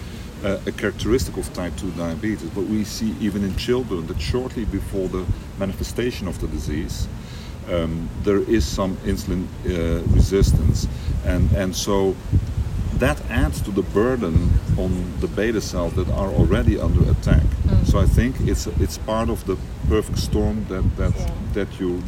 uh, 0.43 0.59
a 0.65 0.71
characteristic 0.73 1.37
of 1.37 1.51
type 1.53 1.75
2 1.77 1.91
diabetes, 1.91 2.49
but 2.49 2.65
we 2.65 2.83
see 2.83 3.15
even 3.21 3.43
in 3.43 3.55
children 3.55 4.05
that 4.07 4.19
shortly 4.19 4.65
before 4.65 5.07
the 5.07 5.25
manifestation 5.57 6.27
of 6.27 6.39
the 6.41 6.47
disease, 6.47 7.07
um, 7.71 8.09
there 8.23 8.39
is 8.49 8.65
some 8.65 8.97
insulin 8.97 9.47
uh, 9.65 10.03
resistance, 10.13 10.87
and 11.25 11.49
and 11.53 11.73
so 11.73 12.13
that 12.99 13.21
adds 13.29 13.61
to 13.61 13.71
the 13.71 13.83
burden 13.83 14.49
on 14.77 15.13
the 15.19 15.27
beta 15.27 15.61
cells 15.61 15.93
that 15.93 16.09
are 16.09 16.29
already 16.29 16.79
under 16.79 17.09
attack. 17.11 17.43
So 17.87 17.99
I 17.99 18.05
think 18.05 18.35
it's 18.51 18.67
it's 18.83 18.97
part 18.97 19.29
of 19.29 19.45
the 19.45 19.55
perfect 19.89 20.17
storm 20.19 20.65
that 20.69 20.83
that 20.97 21.13
Yeah. 21.15 21.31
that 21.53 21.79
you 21.79 22.01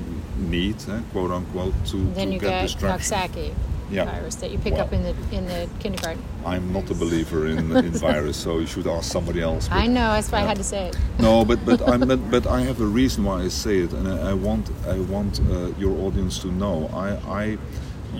need, 0.51 0.75
eh, 0.89 0.99
quote 1.13 1.31
unquote, 1.31 1.73
to, 1.91 1.97
then 2.15 2.27
to 2.27 2.33
you 2.33 2.39
get 2.39 2.67
get. 2.79 2.79
Coxsackie 2.91 3.51
Yeah. 3.91 4.05
virus 4.05 4.35
that 4.35 4.51
you 4.51 4.57
pick 4.59 4.73
Well. 4.73 4.83
up 4.85 4.93
in 4.93 5.01
the 5.03 5.13
in 5.37 5.45
the 5.47 5.67
kindergarten. 5.79 6.21
I'm 6.45 6.71
not 6.73 6.89
a 6.91 6.93
believer 6.93 7.47
in, 7.47 7.71
in 7.87 7.91
virus, 8.09 8.37
so 8.37 8.59
you 8.59 8.67
should 8.67 8.87
ask 8.87 9.11
somebody 9.11 9.41
else. 9.41 9.67
I 9.71 9.87
know 9.87 10.07
that's 10.15 10.31
why 10.31 10.39
I 10.39 10.47
had 10.51 10.57
to 10.57 10.63
say 10.63 10.87
it. 10.89 10.97
No, 11.19 11.45
but 11.45 11.59
but 11.65 11.79
I'm 11.91 12.01
but, 12.07 12.19
but 12.31 12.45
I 12.47 12.59
have 12.69 12.79
a 12.81 12.89
reason 13.01 13.23
why 13.23 13.45
I 13.45 13.49
say 13.49 13.75
it, 13.85 13.93
and 13.93 14.07
I, 14.07 14.31
I 14.31 14.33
want 14.47 14.65
I 14.95 14.99
want 15.13 15.39
uh, 15.39 15.71
your 15.83 15.95
audience 16.05 16.39
to 16.43 16.47
know 16.61 16.75
I 17.07 17.09
I 17.41 17.57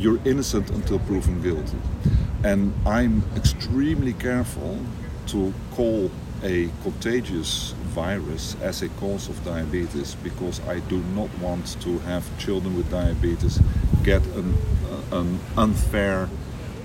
you're 0.04 0.20
innocent 0.26 0.70
until 0.72 1.00
proven 1.00 1.42
guilty, 1.42 1.78
and 2.44 2.72
I'm 2.86 3.24
extremely 3.36 4.14
careful 4.14 4.78
to 5.32 5.54
call 5.76 6.10
a 6.44 6.70
contagious 6.84 7.74
virus 7.94 8.56
as 8.62 8.82
a 8.82 8.90
cause 8.90 9.30
of 9.30 9.44
diabetes 9.44 10.16
because 10.16 10.62
I 10.68 10.80
do 10.80 11.00
not 11.16 11.30
want 11.40 11.80
to 11.82 12.00
have 12.00 12.24
children 12.40 12.76
with 12.78 12.90
diabetes 12.90 13.60
get 14.04 14.26
an 14.28 14.56
uh, 14.90 15.20
an 15.20 15.40
unfair 15.58 16.30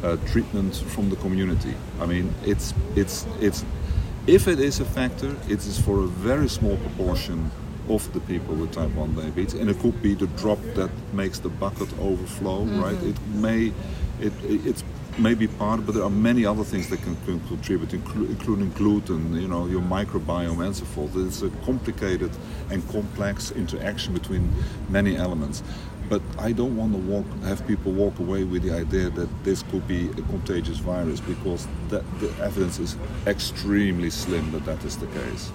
uh, 0.02 0.16
treatment 0.32 0.76
from 0.76 1.10
the 1.10 1.16
community. 1.16 1.74
I 2.00 2.06
mean, 2.06 2.34
it's 2.44 2.74
it's 2.96 3.26
it's 3.40 3.64
if 4.26 4.48
it 4.48 4.58
is 4.58 4.80
a 4.80 4.84
factor, 4.84 5.36
it 5.48 5.66
is 5.66 5.78
for 5.78 6.00
a 6.00 6.06
very 6.06 6.48
small 6.48 6.76
proportion 6.78 7.50
of 7.88 8.10
the 8.14 8.20
people 8.20 8.54
with 8.54 8.72
type 8.72 8.90
1 8.94 9.14
diabetes, 9.14 9.54
and 9.54 9.68
it 9.68 9.78
could 9.80 10.00
be 10.00 10.14
the 10.14 10.26
drop 10.28 10.58
that 10.74 10.90
makes 11.12 11.38
the 11.38 11.50
bucket 11.50 11.88
overflow, 12.00 12.64
right? 12.64 13.00
It 13.02 13.16
may, 13.34 13.72
it, 14.20 14.32
it 14.44 14.66
it's 14.66 14.82
maybe 15.18 15.46
part, 15.46 15.84
but 15.86 15.94
there 15.94 16.04
are 16.04 16.10
many 16.10 16.44
other 16.44 16.64
things 16.64 16.88
that 16.90 17.00
can, 17.02 17.16
contribute, 17.48 17.90
inclu- 17.90 18.28
including 18.28 18.70
gluten, 18.72 19.40
you 19.40 19.48
know, 19.48 19.66
your 19.66 19.80
microbiome 19.82 20.64
and 20.64 20.74
so 20.74 20.84
forth. 20.84 21.16
It's 21.16 21.42
a 21.42 21.50
complicated 21.64 22.30
and 22.70 22.86
complex 22.90 23.50
interaction 23.52 24.12
between 24.14 24.52
many 24.88 25.16
elements. 25.16 25.62
But 26.08 26.20
I 26.38 26.52
don't 26.52 26.76
want 26.76 26.92
to 26.92 26.98
walk, 26.98 27.24
have 27.44 27.66
people 27.66 27.92
walk 27.92 28.18
away 28.18 28.44
with 28.44 28.62
the 28.62 28.74
idea 28.74 29.08
that 29.10 29.28
this 29.44 29.62
could 29.62 29.88
be 29.88 30.10
a 30.10 30.22
contagious 30.22 30.78
virus 30.78 31.20
because 31.20 31.66
that, 31.88 32.04
the 32.20 32.28
evidence 32.42 32.78
is 32.78 32.96
extremely 33.26 34.10
slim 34.10 34.50
that 34.52 34.66
that 34.66 34.84
is 34.84 34.98
the 34.98 35.06
case. 35.06 35.50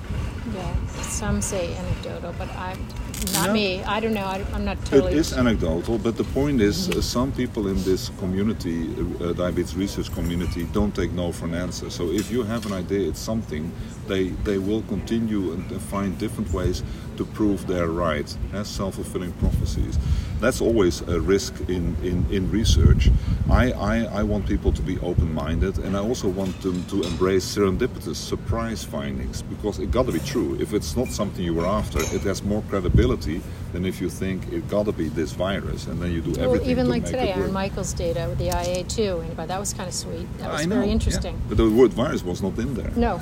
Yeah, 0.54 0.88
some 1.02 1.42
say 1.42 1.76
anecdotal, 1.76 2.34
but 2.40 2.50
I'm 2.56 2.84
not 3.34 3.48
No. 3.48 3.54
me. 3.54 3.84
I 3.84 4.00
don't 4.00 4.14
know. 4.14 4.26
I, 4.26 4.44
I'm 4.54 4.66
not 4.66 4.78
totally. 4.86 5.14
It 5.14 5.18
is 5.20 5.34
anecdotal, 5.34 5.98
but 5.98 6.16
the 6.18 6.24
point 6.24 6.62
is, 6.62 6.90
uh, 6.90 7.02
some 7.02 7.32
people 7.32 7.68
in 7.68 7.82
this 7.84 8.12
community, 8.20 8.90
uh, 9.22 9.34
diabetes 9.34 9.76
research 9.76 10.12
community, 10.14 10.64
don't 10.74 10.94
take 10.96 11.12
no 11.12 11.32
for 11.32 11.46
an 11.46 11.56
answer. 11.56 11.90
So 11.90 12.12
if 12.12 12.32
you 12.32 12.44
have 12.44 12.66
an 12.66 12.74
idea, 12.74 13.08
it's 13.10 13.20
something, 13.20 13.72
they 14.10 14.30
they 14.44 14.58
will 14.58 14.82
continue 14.84 15.54
and 15.54 15.82
find 15.84 16.18
different 16.18 16.52
ways 16.52 16.84
to 17.20 17.26
prove 17.26 17.68
they're 17.68 17.88
right, 17.88 18.30
as 18.54 18.60
eh, 18.60 18.64
self-fulfilling 18.64 19.34
prophecies. 19.34 20.00
That's 20.40 20.62
always 20.62 21.02
a 21.02 21.20
risk 21.20 21.54
in, 21.68 21.98
in, 22.02 22.26
in 22.32 22.50
research. 22.50 23.10
I, 23.50 23.74
I, 23.74 23.96
I 24.20 24.24
want 24.24 24.48
people 24.48 24.72
to 24.72 24.82
be 24.82 24.98
open-minded, 25.00 25.80
and 25.80 25.98
I 25.98 26.00
also 26.00 26.30
want 26.30 26.62
them 26.62 26.86
to 26.86 27.04
embrace 27.04 27.44
serendipitous 27.44 28.16
surprise 28.16 28.86
findings 28.86 29.42
because 29.42 29.80
it 29.80 29.92
got 29.92 30.06
to 30.06 30.14
be 30.14 30.20
true. 30.20 30.58
If 30.62 30.74
it's 30.74 30.96
not 30.96 31.10
something 31.10 31.44
you 31.44 31.54
were 31.54 31.66
after, 31.66 32.00
it 32.00 32.22
has 32.22 32.42
more 32.42 32.64
credibility 32.70 33.42
than 33.72 33.86
if 33.86 34.02
you 34.02 34.10
think 34.10 34.52
it 34.52 34.68
got 34.68 34.86
to 34.86 34.92
be 34.92 35.10
this 35.10 35.32
virus, 35.34 35.88
and 35.88 36.02
then 36.02 36.12
you 36.12 36.22
do 36.22 36.32
well, 36.32 36.46
everything 36.46 36.70
even 36.70 36.86
to 36.86 36.92
like 36.92 37.04
make 37.04 37.12
today 37.12 37.32
it 37.32 37.38
on. 37.38 37.54
Michael's 37.54 37.94
data 37.94 38.26
with 38.30 38.38
the 38.38 38.50
IA2 38.50 39.24
antibody, 39.24 39.48
that 39.48 39.60
was 39.60 39.74
kind 39.74 39.88
of 39.88 39.94
sweet. 39.94 40.28
That 40.40 40.52
was 40.52 40.62
I 40.62 40.66
know, 40.66 40.76
very 40.76 40.88
yeah. 40.88 40.94
interesting. 40.94 41.42
But 41.48 41.58
the 41.58 41.70
word 41.70 41.94
virus 41.94 42.24
was 42.24 42.42
not 42.42 42.58
in 42.58 42.74
there. 42.74 42.92
No. 42.96 43.20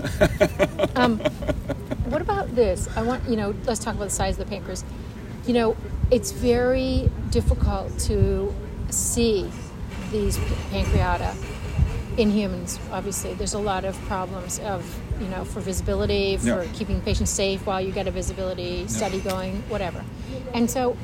um, 0.96 1.20
what 2.10 2.22
about 2.22 2.56
this. 2.56 2.88
I 2.96 3.02
want 3.02 3.28
you 3.30 3.36
know. 3.36 3.54
Let's 3.66 3.84
talk 3.84 3.96
about 3.96 4.06
the 4.06 4.12
size 4.12 4.40
of 4.40 4.46
the 4.46 4.50
pancreas. 4.50 4.84
You 5.46 5.54
know, 5.54 5.78
it's 6.12 6.32
very 6.32 7.10
difficult 7.32 7.98
to 8.00 8.54
see 8.90 9.50
these 10.12 10.38
pancreata 10.72 11.36
in 12.18 12.32
humans. 12.32 12.80
Obviously, 12.92 13.34
there's 13.34 13.54
a 13.54 13.60
lot 13.60 13.86
of 13.86 14.00
problems 14.04 14.60
of 14.60 14.84
you 15.22 15.28
know 15.28 15.44
for 15.46 15.60
visibility, 15.60 16.38
for 16.38 16.64
Yeah. 16.64 16.66
keeping 16.74 17.02
patients 17.02 17.32
safe 17.32 17.66
while 17.66 17.82
you 17.82 17.92
get 17.92 18.08
a 18.08 18.12
visibility 18.12 18.88
study 18.88 19.20
going, 19.20 19.64
whatever. 19.70 20.04
And 20.54 20.70
so, 20.70 20.96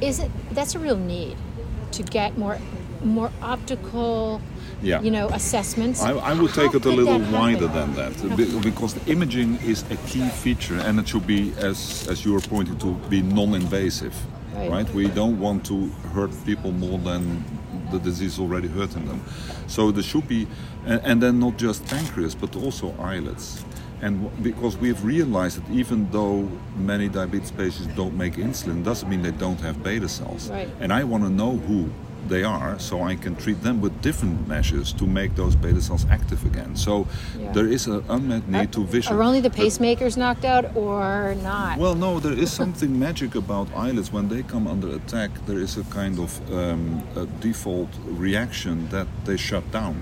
is 0.00 0.18
it 0.20 0.30
that's 0.52 0.74
a 0.74 0.78
real 0.78 0.96
need 0.96 1.36
to 1.92 2.02
get 2.02 2.36
more 2.38 2.58
more 3.02 3.30
optical, 3.42 4.40
Yeah. 4.82 5.02
you 5.02 5.10
know, 5.10 5.26
assessments? 5.28 6.00
I, 6.02 6.12
I 6.12 6.32
would 6.32 6.50
How 6.52 6.62
take 6.62 6.74
it 6.74 6.84
a 6.86 6.90
little 6.90 7.18
wider 7.18 7.68
happen? 7.68 7.94
than 7.94 8.12
that 8.14 8.36
be- 8.36 8.58
because 8.60 8.94
the 8.94 9.12
imaging 9.12 9.58
is 9.62 9.84
a 9.90 9.96
key 10.08 10.26
feature 10.28 10.78
and 10.78 10.98
it 10.98 11.06
should 11.08 11.26
be, 11.26 11.52
as, 11.58 12.06
as 12.08 12.24
you 12.24 12.32
were 12.32 12.40
pointing 12.40 12.78
to, 12.78 12.94
be 13.10 13.20
non-invasive. 13.20 14.14
Right. 14.56 14.70
Right. 14.70 14.94
We 14.94 15.08
don't 15.08 15.38
want 15.38 15.66
to 15.66 15.90
hurt 16.14 16.30
people 16.46 16.72
more 16.72 16.98
than 16.98 17.44
the 17.90 17.98
disease 17.98 18.38
already 18.38 18.68
hurting 18.68 19.06
them. 19.06 19.22
So 19.66 19.90
there 19.90 20.02
should 20.02 20.28
be, 20.28 20.46
and, 20.86 21.22
then 21.22 21.38
not 21.38 21.56
just 21.56 21.84
pancreas, 21.86 22.34
but 22.34 22.56
also 22.56 22.94
islets. 22.98 23.64
And 24.02 24.24
w- 24.24 24.42
because 24.42 24.76
we've 24.76 25.02
realized 25.04 25.62
that 25.62 25.72
even 25.72 26.10
though 26.10 26.48
many 26.76 27.08
diabetes 27.08 27.50
patients 27.50 27.86
don't 27.94 28.16
make 28.16 28.34
insulin, 28.34 28.84
doesn't 28.84 29.08
mean 29.08 29.22
they 29.22 29.30
don't 29.30 29.60
have 29.60 29.82
beta 29.82 30.08
cells. 30.08 30.50
Right. 30.50 30.68
And 30.80 30.92
I 30.92 31.04
want 31.04 31.24
to 31.24 31.30
know 31.30 31.56
who 31.56 31.90
they 32.28 32.42
are 32.44 32.78
so 32.78 33.02
I 33.02 33.14
can 33.16 33.36
treat 33.36 33.62
them 33.62 33.80
with 33.80 34.00
different 34.02 34.48
measures 34.48 34.92
to 34.94 35.06
make 35.06 35.34
those 35.36 35.54
beta 35.56 35.80
cells 35.80 36.06
active 36.10 36.44
again. 36.44 36.76
So 36.76 37.06
Yeah. 37.38 37.52
there 37.52 37.66
is 37.66 37.86
an 37.86 38.02
unmet 38.08 38.48
need 38.48 38.72
to 38.72 38.84
visual. 38.84 39.18
Are 39.18 39.22
only 39.22 39.40
the 39.40 39.50
pacemakers 39.50 40.16
knocked 40.16 40.44
out 40.44 40.64
or 40.76 41.34
not? 41.42 41.78
Well, 41.78 41.94
no, 41.94 42.20
there 42.20 42.32
is 42.44 42.50
something 42.62 42.98
magic 42.98 43.34
about 43.34 43.68
islets. 43.76 44.12
When 44.12 44.28
they 44.28 44.42
come 44.42 44.66
under 44.66 44.88
attack, 44.94 45.30
there 45.46 45.58
is 45.58 45.76
a 45.76 45.84
kind 45.84 46.18
of 46.18 46.30
um, 46.52 47.02
a 47.16 47.26
default 47.40 47.88
reaction 48.06 48.88
that 48.90 49.06
they 49.24 49.36
shut 49.36 49.70
down. 49.70 49.96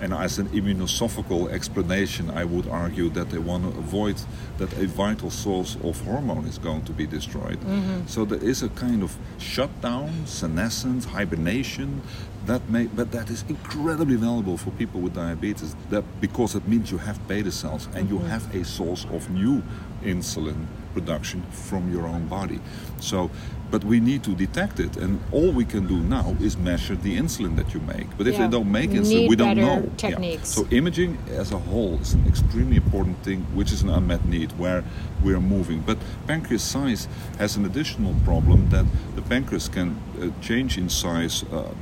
And 0.00 0.12
as 0.12 0.38
an 0.38 0.48
immunosophical 0.48 1.50
explanation, 1.50 2.30
I 2.30 2.44
would 2.44 2.68
argue 2.68 3.08
that 3.10 3.30
they 3.30 3.38
want 3.38 3.64
to 3.64 3.78
avoid 3.78 4.20
that 4.58 4.72
a 4.74 4.86
vital 4.86 5.30
source 5.30 5.76
of 5.82 6.00
hormone 6.04 6.46
is 6.46 6.58
going 6.58 6.84
to 6.84 6.92
be 6.92 7.06
destroyed. 7.06 7.58
Mm-hmm. 7.60 8.06
So 8.06 8.24
there 8.24 8.42
is 8.42 8.62
a 8.62 8.68
kind 8.70 9.02
of 9.02 9.16
shutdown, 9.38 10.26
senescence, 10.26 11.04
hibernation. 11.04 12.02
That 12.44 12.68
may, 12.70 12.86
but 12.86 13.10
that 13.12 13.30
is 13.30 13.44
incredibly 13.48 14.16
valuable 14.16 14.56
for 14.56 14.70
people 14.72 15.00
with 15.00 15.14
diabetes. 15.14 15.74
That 15.90 16.04
because 16.20 16.54
it 16.54 16.68
means 16.68 16.90
you 16.90 16.98
have 16.98 17.26
beta 17.26 17.50
cells 17.50 17.88
and 17.94 18.08
you 18.08 18.18
mm-hmm. 18.18 18.28
have 18.28 18.54
a 18.54 18.64
source 18.64 19.04
of 19.06 19.30
new 19.30 19.62
insulin 20.02 20.66
production 21.00 21.42
from 21.50 21.82
your 21.92 22.06
own 22.06 22.26
body. 22.26 22.58
So, 23.00 23.30
but 23.70 23.82
we 23.84 23.98
need 24.00 24.22
to 24.28 24.32
detect 24.44 24.76
it, 24.86 24.96
and 24.96 25.12
all 25.32 25.50
we 25.60 25.64
can 25.64 25.86
do 25.94 25.98
now 26.18 26.26
is 26.40 26.56
measure 26.56 26.96
the 27.06 27.12
insulin 27.22 27.56
that 27.56 27.68
you 27.74 27.80
make. 27.94 28.08
But 28.16 28.26
if 28.26 28.34
Yeah. 28.34 28.42
they 28.42 28.50
don't 28.56 28.70
make 28.80 28.90
insulin, 28.90 29.22
need 29.22 29.30
we 29.32 29.36
don't 29.36 29.56
know. 29.66 29.78
Yeah. 30.02 30.38
So 30.44 30.60
imaging 30.80 31.12
as 31.42 31.48
a 31.52 31.60
whole 31.70 31.94
is 32.04 32.14
an 32.14 32.24
extremely 32.32 32.76
important 32.76 33.16
thing, 33.26 33.40
which 33.58 33.70
is 33.72 33.82
an 33.82 33.90
unmet 33.98 34.22
need 34.36 34.50
where 34.62 34.82
we 35.24 35.30
are 35.36 35.44
moving. 35.56 35.78
But 35.90 35.98
pancreas 36.26 36.62
size 36.74 37.02
has 37.38 37.56
an 37.58 37.64
additional 37.70 38.14
problem 38.24 38.58
that 38.70 38.86
the 39.16 39.22
pancreas 39.22 39.68
can 39.68 39.88
uh, 39.90 40.30
change 40.48 40.78
in 40.78 40.88
size 40.88 41.44
uh, 41.52 41.74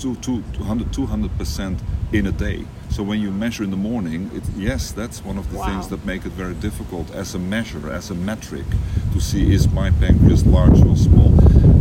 to, 0.00 0.14
to 0.26 0.42
200 0.52 0.92
200% 0.92 1.78
in 2.12 2.26
a 2.26 2.32
day. 2.32 2.64
So 2.96 3.02
when 3.02 3.20
you 3.20 3.30
measure 3.30 3.62
in 3.62 3.70
the 3.70 3.76
morning, 3.76 4.30
it, 4.34 4.42
yes, 4.56 4.90
that's 4.90 5.22
one 5.22 5.36
of 5.36 5.50
the 5.50 5.58
Wow. 5.58 5.66
things 5.66 5.88
that 5.88 6.06
make 6.06 6.24
it 6.24 6.32
very 6.32 6.54
difficult 6.54 7.14
as 7.14 7.34
a 7.34 7.38
measure, 7.38 7.92
as 7.92 8.10
a 8.10 8.14
metric, 8.14 8.64
to 9.12 9.20
see 9.20 9.52
is 9.52 9.70
my 9.70 9.90
pancreas 9.90 10.46
large 10.46 10.80
or 10.80 10.96
small. 10.96 11.30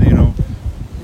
You 0.05 0.13
know, 0.13 0.34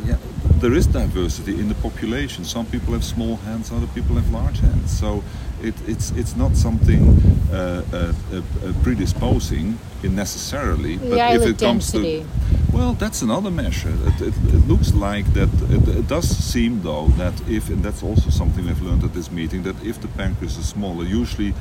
yeah, 0.05 0.17
there 0.59 0.73
is 0.73 0.85
diversity 0.87 1.53
in 1.57 1.69
the 1.69 1.75
population. 1.75 2.43
Some 2.43 2.65
people 2.65 2.91
have 2.91 3.05
small 3.05 3.37
hands, 3.37 3.71
other 3.71 3.87
people 3.95 4.17
have 4.17 4.29
large 4.33 4.59
hands. 4.59 4.91
So 4.99 5.23
it, 5.63 5.75
it's 5.87 6.11
it's 6.11 6.35
not 6.35 6.57
something 6.57 7.01
uh, 7.49 7.55
uh, 7.55 7.95
uh, 7.95 8.37
uh, 8.37 8.73
predisposing 8.83 9.79
in 10.03 10.13
necessarily. 10.13 10.97
The 10.97 11.09
but 11.09 11.35
if 11.35 11.41
it 11.51 11.57
comes 11.57 11.89
density. 11.89 12.19
to 12.19 12.60
well, 12.73 12.93
that's 12.93 13.21
another 13.21 13.51
measure. 13.51 13.93
It, 14.05 14.21
it, 14.21 14.33
it 14.53 14.67
looks 14.67 14.93
like 14.93 15.33
that. 15.33 15.49
It, 15.69 15.87
it 15.87 16.07
does 16.07 16.27
seem 16.29 16.81
though 16.81 17.07
that 17.17 17.33
if, 17.49 17.69
and 17.69 17.83
that's 17.83 18.03
also 18.03 18.29
something 18.29 18.65
we've 18.65 18.81
learned 18.81 19.03
at 19.03 19.13
this 19.13 19.31
meeting, 19.31 19.63
that 19.63 19.81
if 19.83 19.99
the 20.01 20.07
pancreas 20.09 20.57
is 20.57 20.67
smaller, 20.69 21.03
usually 21.03 21.53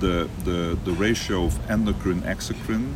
the 0.00 0.28
the, 0.44 0.78
the 0.84 0.92
ratio 0.92 1.44
of 1.44 1.70
endocrine 1.70 2.22
exocrine 2.22 2.94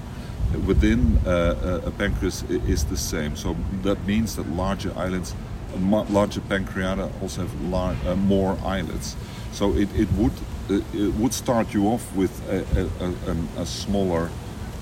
within 0.66 1.18
uh, 1.26 1.80
a, 1.84 1.88
a 1.88 1.90
pancreas 1.92 2.42
is 2.50 2.84
the 2.86 2.96
same. 2.96 3.36
So 3.36 3.56
that 3.82 4.04
means 4.06 4.36
that 4.36 4.48
larger 4.48 4.92
islets, 4.96 5.34
larger 5.78 6.40
pancreata 6.40 7.10
also 7.22 7.42
have 7.42 7.62
lar- 7.62 7.96
uh, 8.06 8.16
more 8.16 8.58
islets. 8.64 9.16
So 9.52 9.72
it, 9.74 9.88
it 9.94 10.10
would 10.12 10.32
uh, 10.70 10.80
it 10.92 11.14
would 11.14 11.34
start 11.34 11.72
you 11.74 11.88
off 11.88 12.14
with 12.16 12.32
a, 12.48 12.64
a, 12.80 13.30
a, 13.30 13.62
a 13.62 13.66
smaller 13.66 14.30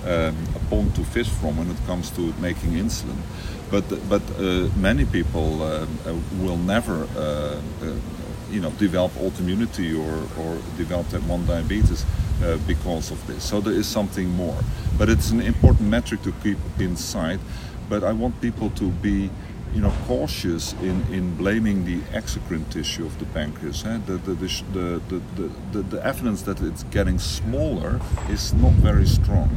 um, 0.05 0.37
a 0.55 0.61
pond 0.71 0.95
to 0.95 1.05
fish 1.05 1.29
from 1.29 1.57
when 1.59 1.71
it 1.71 1.77
comes 1.87 2.11
to 2.11 2.33
making 2.41 2.73
insulin. 2.73 3.19
But 3.71 3.85
but 4.09 4.23
uh, 4.39 4.69
many 4.77 5.05
people 5.05 5.63
um, 5.63 5.99
uh, 6.07 6.15
will 6.43 6.57
never. 6.57 7.07
Uh, 7.17 7.61
uh, 7.83 7.95
you 8.51 8.61
know, 8.61 8.71
develop 8.79 9.13
autoimmunity 9.13 9.93
or, 9.95 10.41
or 10.41 10.59
develop 10.79 11.09
type 11.11 11.23
1 11.25 11.47
diabetes 11.47 12.05
uh, 12.43 12.57
because 12.67 13.11
of 13.11 13.27
this. 13.27 13.45
So 13.45 13.61
there 13.61 13.75
is 13.75 13.87
something 13.87 14.29
more. 14.31 14.57
But 14.97 15.09
it's 15.09 15.31
an 15.31 15.41
important 15.41 15.89
metric 15.89 16.23
to 16.23 16.33
keep 16.43 16.59
inside. 16.79 17.41
But 17.89 18.05
I 18.05 18.13
want 18.13 18.41
people 18.41 18.71
to 18.71 18.91
be 18.91 19.31
you 19.75 19.83
know, 19.83 19.93
cautious 20.07 20.73
in, 20.81 21.05
in 21.13 21.37
blaming 21.37 21.85
the 21.85 21.99
exocrine 22.17 22.69
tissue 22.71 23.05
of 23.05 23.19
the 23.19 23.27
pancreas. 23.27 23.85
eh? 23.85 23.99
The, 24.07 24.15
the, 24.15 24.33
the, 24.35 24.63
the, 24.73 25.23
the, 25.37 25.51
the, 25.73 25.83
the 25.83 26.07
evidence 26.07 26.43
that 26.43 26.61
it's 26.63 26.85
getting 26.85 27.19
smaller 27.19 28.01
is 28.31 28.55
not 28.55 28.73
very 28.73 29.07
strong. 29.07 29.51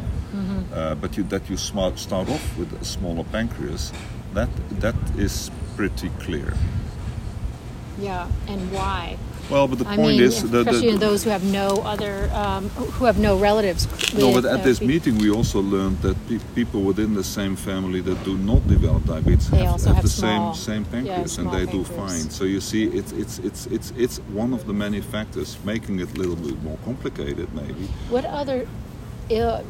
Uh, 0.74 0.96
but 0.96 1.18
you, 1.18 1.24
that 1.24 1.50
you 1.50 1.58
smart, 1.58 2.00
start 2.00 2.30
off 2.30 2.58
with 2.58 2.72
a 2.82 2.86
smaller 2.86 3.26
pancreas, 3.26 3.92
that, 4.34 4.50
that 4.80 4.96
is 5.18 5.52
pretty 5.76 6.10
clear. 6.20 6.54
yeah, 8.00 8.28
and 8.48 8.72
why? 8.72 9.18
Well, 9.50 9.68
but 9.68 9.80
the 9.80 9.88
I 9.88 9.96
point 9.98 10.18
mean, 10.18 10.22
is, 10.22 10.50
the, 10.50 10.60
especially 10.60 10.94
the, 10.94 10.98
those 10.98 11.26
who 11.26 11.30
have 11.30 11.44
no 11.44 11.82
other, 11.84 12.30
um, 12.34 12.70
who 12.70 13.04
have 13.04 13.20
no 13.20 13.38
relatives. 13.38 13.86
no, 14.14 14.32
but 14.32 14.46
at 14.46 14.64
this 14.64 14.80
be- 14.80 14.88
meeting 14.88 15.18
we 15.18 15.30
also 15.30 15.60
learned 15.60 16.02
that 16.04 16.16
pe- 16.30 16.40
people 16.56 16.82
within 16.84 17.14
the 17.16 17.24
same 17.24 17.58
family 17.58 18.00
that 18.02 18.24
do 18.24 18.38
not 18.38 18.66
develop 18.68 19.04
diabetes 19.04 19.50
have, 19.50 19.60
have 19.60 19.96
have 19.96 20.04
the 20.04 20.08
small- 20.10 20.54
same 20.54 20.84
same 20.84 20.84
yeah, 20.86 20.92
pancreas 21.16 21.38
and 21.38 21.50
small 21.50 21.54
they 21.58 21.66
do 21.66 21.84
fine. 21.84 22.30
So 22.30 22.46
you 22.46 22.62
see, 22.62 22.86
it's 22.86 23.12
it's 23.12 23.40
it's 23.40 23.66
it's 23.68 23.92
it's 23.98 24.18
one 24.32 24.54
of 24.54 24.66
the 24.68 24.74
many 24.74 25.02
factors 25.02 25.58
making 25.66 26.00
it 26.00 26.10
a 26.16 26.18
little 26.22 26.38
bit 26.38 26.62
more 26.64 26.78
complicated, 26.86 27.54
maybe. 27.54 27.86
What 28.10 28.24
other, 28.26 28.66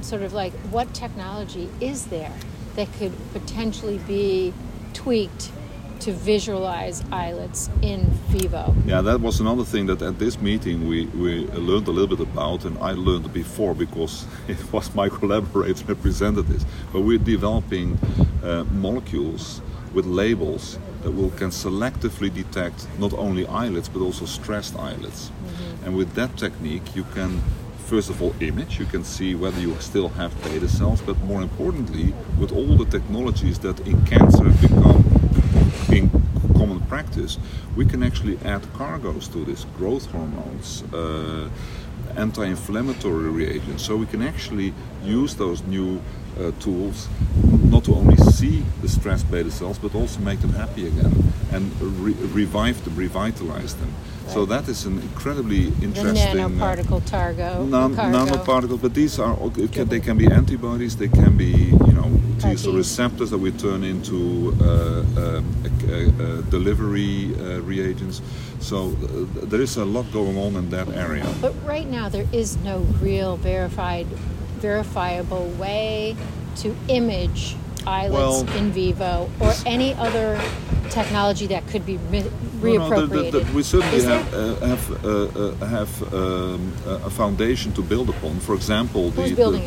sort 0.02 0.22
of 0.22 0.34
like, 0.34 0.54
what 0.72 0.94
technology 0.94 1.70
is 1.80 2.08
there 2.08 2.34
that 2.76 2.92
could 2.94 3.14
potentially 3.34 4.00
be 4.00 4.54
tweaked 4.94 5.52
to 6.00 6.12
visualize 6.12 7.04
islets 7.12 7.70
in 7.82 8.06
vivo? 8.30 8.74
Yeah, 8.86 9.02
that 9.02 9.22
was 9.22 9.40
another 9.40 9.64
thing 9.64 9.86
that 9.86 10.02
at 10.02 10.18
this 10.18 10.42
meeting 10.42 10.88
we, 10.88 11.06
we 11.08 11.46
learned 11.48 11.88
a 11.88 11.92
little 11.92 12.16
bit 12.16 12.28
about, 12.28 12.66
and 12.66 12.78
I 12.80 12.94
learned 12.94 13.32
before 13.34 13.76
because 13.76 14.26
it 14.48 14.74
was 14.74 14.94
my 14.96 15.10
collaborator 15.10 15.84
that 15.86 16.02
presented 16.02 16.44
this. 16.44 16.66
But 16.92 17.02
we're 17.02 17.20
developing 17.20 18.00
uh, 18.44 18.64
molecules 18.72 19.62
with 19.94 20.06
labels 20.06 20.80
that 21.04 21.12
will 21.12 21.32
can 21.32 21.50
selectively 21.50 22.34
detect 22.34 22.88
not 22.98 23.14
only 23.14 23.46
islets 23.48 23.90
but 23.90 24.02
also 24.02 24.26
stressed 24.26 24.76
islets. 24.78 25.32
And 25.84 25.98
with 25.98 26.14
that 26.14 26.38
technique, 26.38 26.96
you 26.96 27.04
can 27.16 27.42
first 27.92 28.10
of 28.10 28.22
all 28.22 28.34
image. 28.40 28.80
You 28.80 28.86
can 28.86 29.04
see 29.04 29.36
whether 29.36 29.60
you 29.60 29.76
still 29.82 30.08
have 30.20 30.32
beta 30.46 30.70
cells, 30.70 31.02
but 31.02 31.18
more 31.24 31.42
importantly, 31.42 32.14
with 32.40 32.54
all 32.54 32.78
the 32.78 32.86
technologies 32.86 33.60
that 33.60 33.78
in 33.82 33.98
cancer 34.06 34.46
have 34.46 34.62
become 34.62 35.04
in 35.92 36.10
common 36.54 36.80
practice, 36.88 37.38
we 37.76 37.86
can 37.86 38.02
actually 38.02 38.38
add 38.46 38.62
cargoes 38.76 39.28
to 39.34 39.44
this 39.44 39.66
growth 39.78 40.06
hormones, 40.10 40.84
uh, 40.94 41.50
anti-inflammatory 42.16 43.30
reagents. 43.30 43.84
So 43.84 43.98
we 43.98 44.06
can 44.06 44.22
actually 44.22 44.74
use 45.04 45.36
those 45.36 45.62
new 45.64 46.02
uh, 46.40 46.52
tools 46.62 47.10
not 47.74 47.84
to 47.86 47.94
only 47.94 48.16
see 48.32 48.64
the 48.82 48.88
stressed 48.88 49.30
beta 49.30 49.52
cells, 49.52 49.78
but 49.78 49.94
also 49.96 50.22
make 50.22 50.40
them 50.40 50.54
happy 50.54 50.88
again 50.88 51.14
and 51.52 51.64
re- 51.82 52.24
revive 52.32 52.82
them, 52.86 52.96
revitalize 52.96 53.76
them. 53.76 53.94
So 54.34 54.46
that 54.46 54.68
is 54.70 54.86
an 54.86 55.00
incredibly 55.00 55.70
The 55.72 55.86
interesting. 55.86 56.40
uh, 56.40 56.48
nanoparticle 56.48 57.06
targo. 57.06 57.66
Nan- 57.66 57.96
cargo. 57.96 58.18
nanoparticles, 58.18 58.82
but 58.82 58.94
these 58.94 59.20
are 59.20 59.36
can- 59.72 59.90
they 59.90 60.00
can 60.00 60.18
be 60.18 60.28
antibodies, 60.32 60.96
they 60.96 61.10
can 61.10 61.36
be 61.36 61.52
you 61.88 61.94
know 61.94 62.10
these 62.40 62.66
receptors 62.68 63.30
that 63.32 63.38
we 63.40 63.52
turn 63.52 63.84
into 63.84 64.56
uh, 64.62 65.04
um, 65.24 65.46
delivery 66.50 67.36
uh, 67.36 67.62
reagents. 67.62 68.22
So 68.60 68.90
there 69.52 69.62
is 69.62 69.78
a 69.78 69.86
lot 69.86 70.06
going 70.14 70.38
on 70.38 70.56
in 70.56 70.70
that 70.70 70.88
area. 70.90 71.26
But 71.42 71.54
right 71.66 71.88
now, 71.90 72.10
there 72.10 72.28
is 72.32 72.58
no 72.64 72.80
real 73.02 73.36
verified 73.38 74.08
verifiable 74.62 75.48
way 75.60 76.16
to 76.56 76.76
image 76.88 77.56
islets 77.88 78.12
Well- 78.14 78.58
in 78.58 78.72
vivo 78.72 79.30
or 79.40 79.54
any 79.66 79.94
other 79.96 80.40
technology 80.90 81.48
that 81.48 81.66
could 81.68 81.86
be 81.86 81.98
re- 82.12 82.22
No, 82.22 82.30
no, 82.30 82.90
reappropriated? 82.90 83.32
the- 83.32 83.54
we 83.56 83.64
certainly 83.64 83.98
Is 83.98 84.06
have 84.06 84.34
uh, 84.34 84.66
have 84.68 85.06
uh, 85.06 85.10
uh, 85.10 85.66
have 85.78 86.14
um, 86.14 86.74
a 87.06 87.10
foundation 87.10 87.72
to 87.74 87.82
build 87.82 88.10
upon. 88.10 88.40
For 88.42 88.56
example, 88.56 89.10
the, 89.12 89.34
the- 89.34 89.62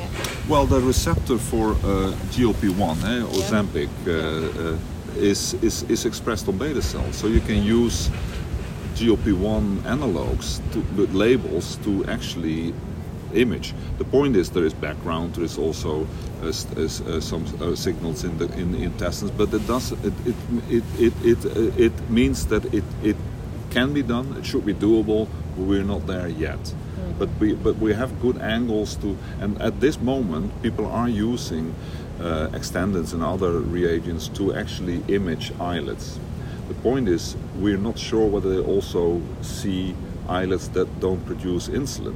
well, 0.48 0.66
the 0.66 0.80
receptor 0.80 1.38
for 1.38 1.70
uh, 1.72 2.12
GLP-1, 2.34 2.96
eh, 3.04 3.38
Ozempic, 3.38 3.88
uh, 4.06 4.12
uh, 4.12 4.76
is, 5.30 5.54
is 5.62 5.84
is 5.88 6.04
expressed 6.04 6.46
on 6.48 6.58
beta 6.58 6.82
cells. 6.82 7.16
So 7.16 7.26
you 7.28 7.40
can 7.40 7.62
use 7.62 8.10
GLP-1 8.96 9.78
analogs 9.94 10.60
to, 10.72 10.80
with 10.96 11.14
labels 11.14 11.76
to 11.84 12.04
actually 12.06 12.74
image. 13.34 13.74
The 13.98 14.04
point 14.04 14.36
is 14.36 14.50
there 14.50 14.64
is 14.66 14.74
background. 14.74 15.34
There 15.34 15.44
is 15.44 15.58
also 15.58 16.06
uh, 16.42 16.48
s- 16.48 16.66
uh, 17.00 17.20
some 17.20 17.44
uh, 17.60 17.74
signals 17.74 18.24
in 18.24 18.38
the 18.38 18.46
in 18.58 18.72
the 18.72 18.82
intestines, 18.82 19.30
but 19.32 19.52
it 19.54 19.66
does 19.66 19.92
it 19.92 20.12
it 20.26 20.34
it 20.70 20.84
it 20.98 21.12
it, 21.24 21.44
uh, 21.46 21.84
it 21.84 21.92
means 22.10 22.46
that 22.46 22.64
it 22.74 22.84
it 23.02 23.16
can 23.70 23.92
be 23.92 24.02
done. 24.02 24.34
It 24.38 24.46
should 24.46 24.64
be 24.66 24.74
doable. 24.74 25.26
But 25.56 25.66
we're 25.66 25.84
not 25.86 26.06
there 26.06 26.28
yet. 26.28 26.74
But 27.18 27.28
we 27.40 27.54
but 27.54 27.76
we 27.78 27.94
have 27.94 28.10
good 28.20 28.38
angles 28.38 28.96
to, 28.96 29.16
and 29.40 29.60
at 29.62 29.78
this 29.80 30.00
moment, 30.00 30.50
people 30.62 30.86
are 30.86 31.08
using 31.08 31.72
uh, 32.20 32.48
exendins 32.52 33.12
and 33.14 33.22
other 33.22 33.60
reagents 33.60 34.28
to 34.28 34.52
actually 34.52 35.00
image 35.08 35.52
islets. 35.60 36.18
The 36.68 36.74
point 36.82 37.08
is, 37.08 37.36
we're 37.60 37.78
not 37.82 37.98
sure 37.98 38.26
whether 38.26 38.50
they 38.50 38.60
also 38.74 39.20
see 39.42 39.94
islets 40.28 40.68
that 40.68 40.88
don't 41.00 41.24
produce 41.26 41.68
insulin, 41.68 42.14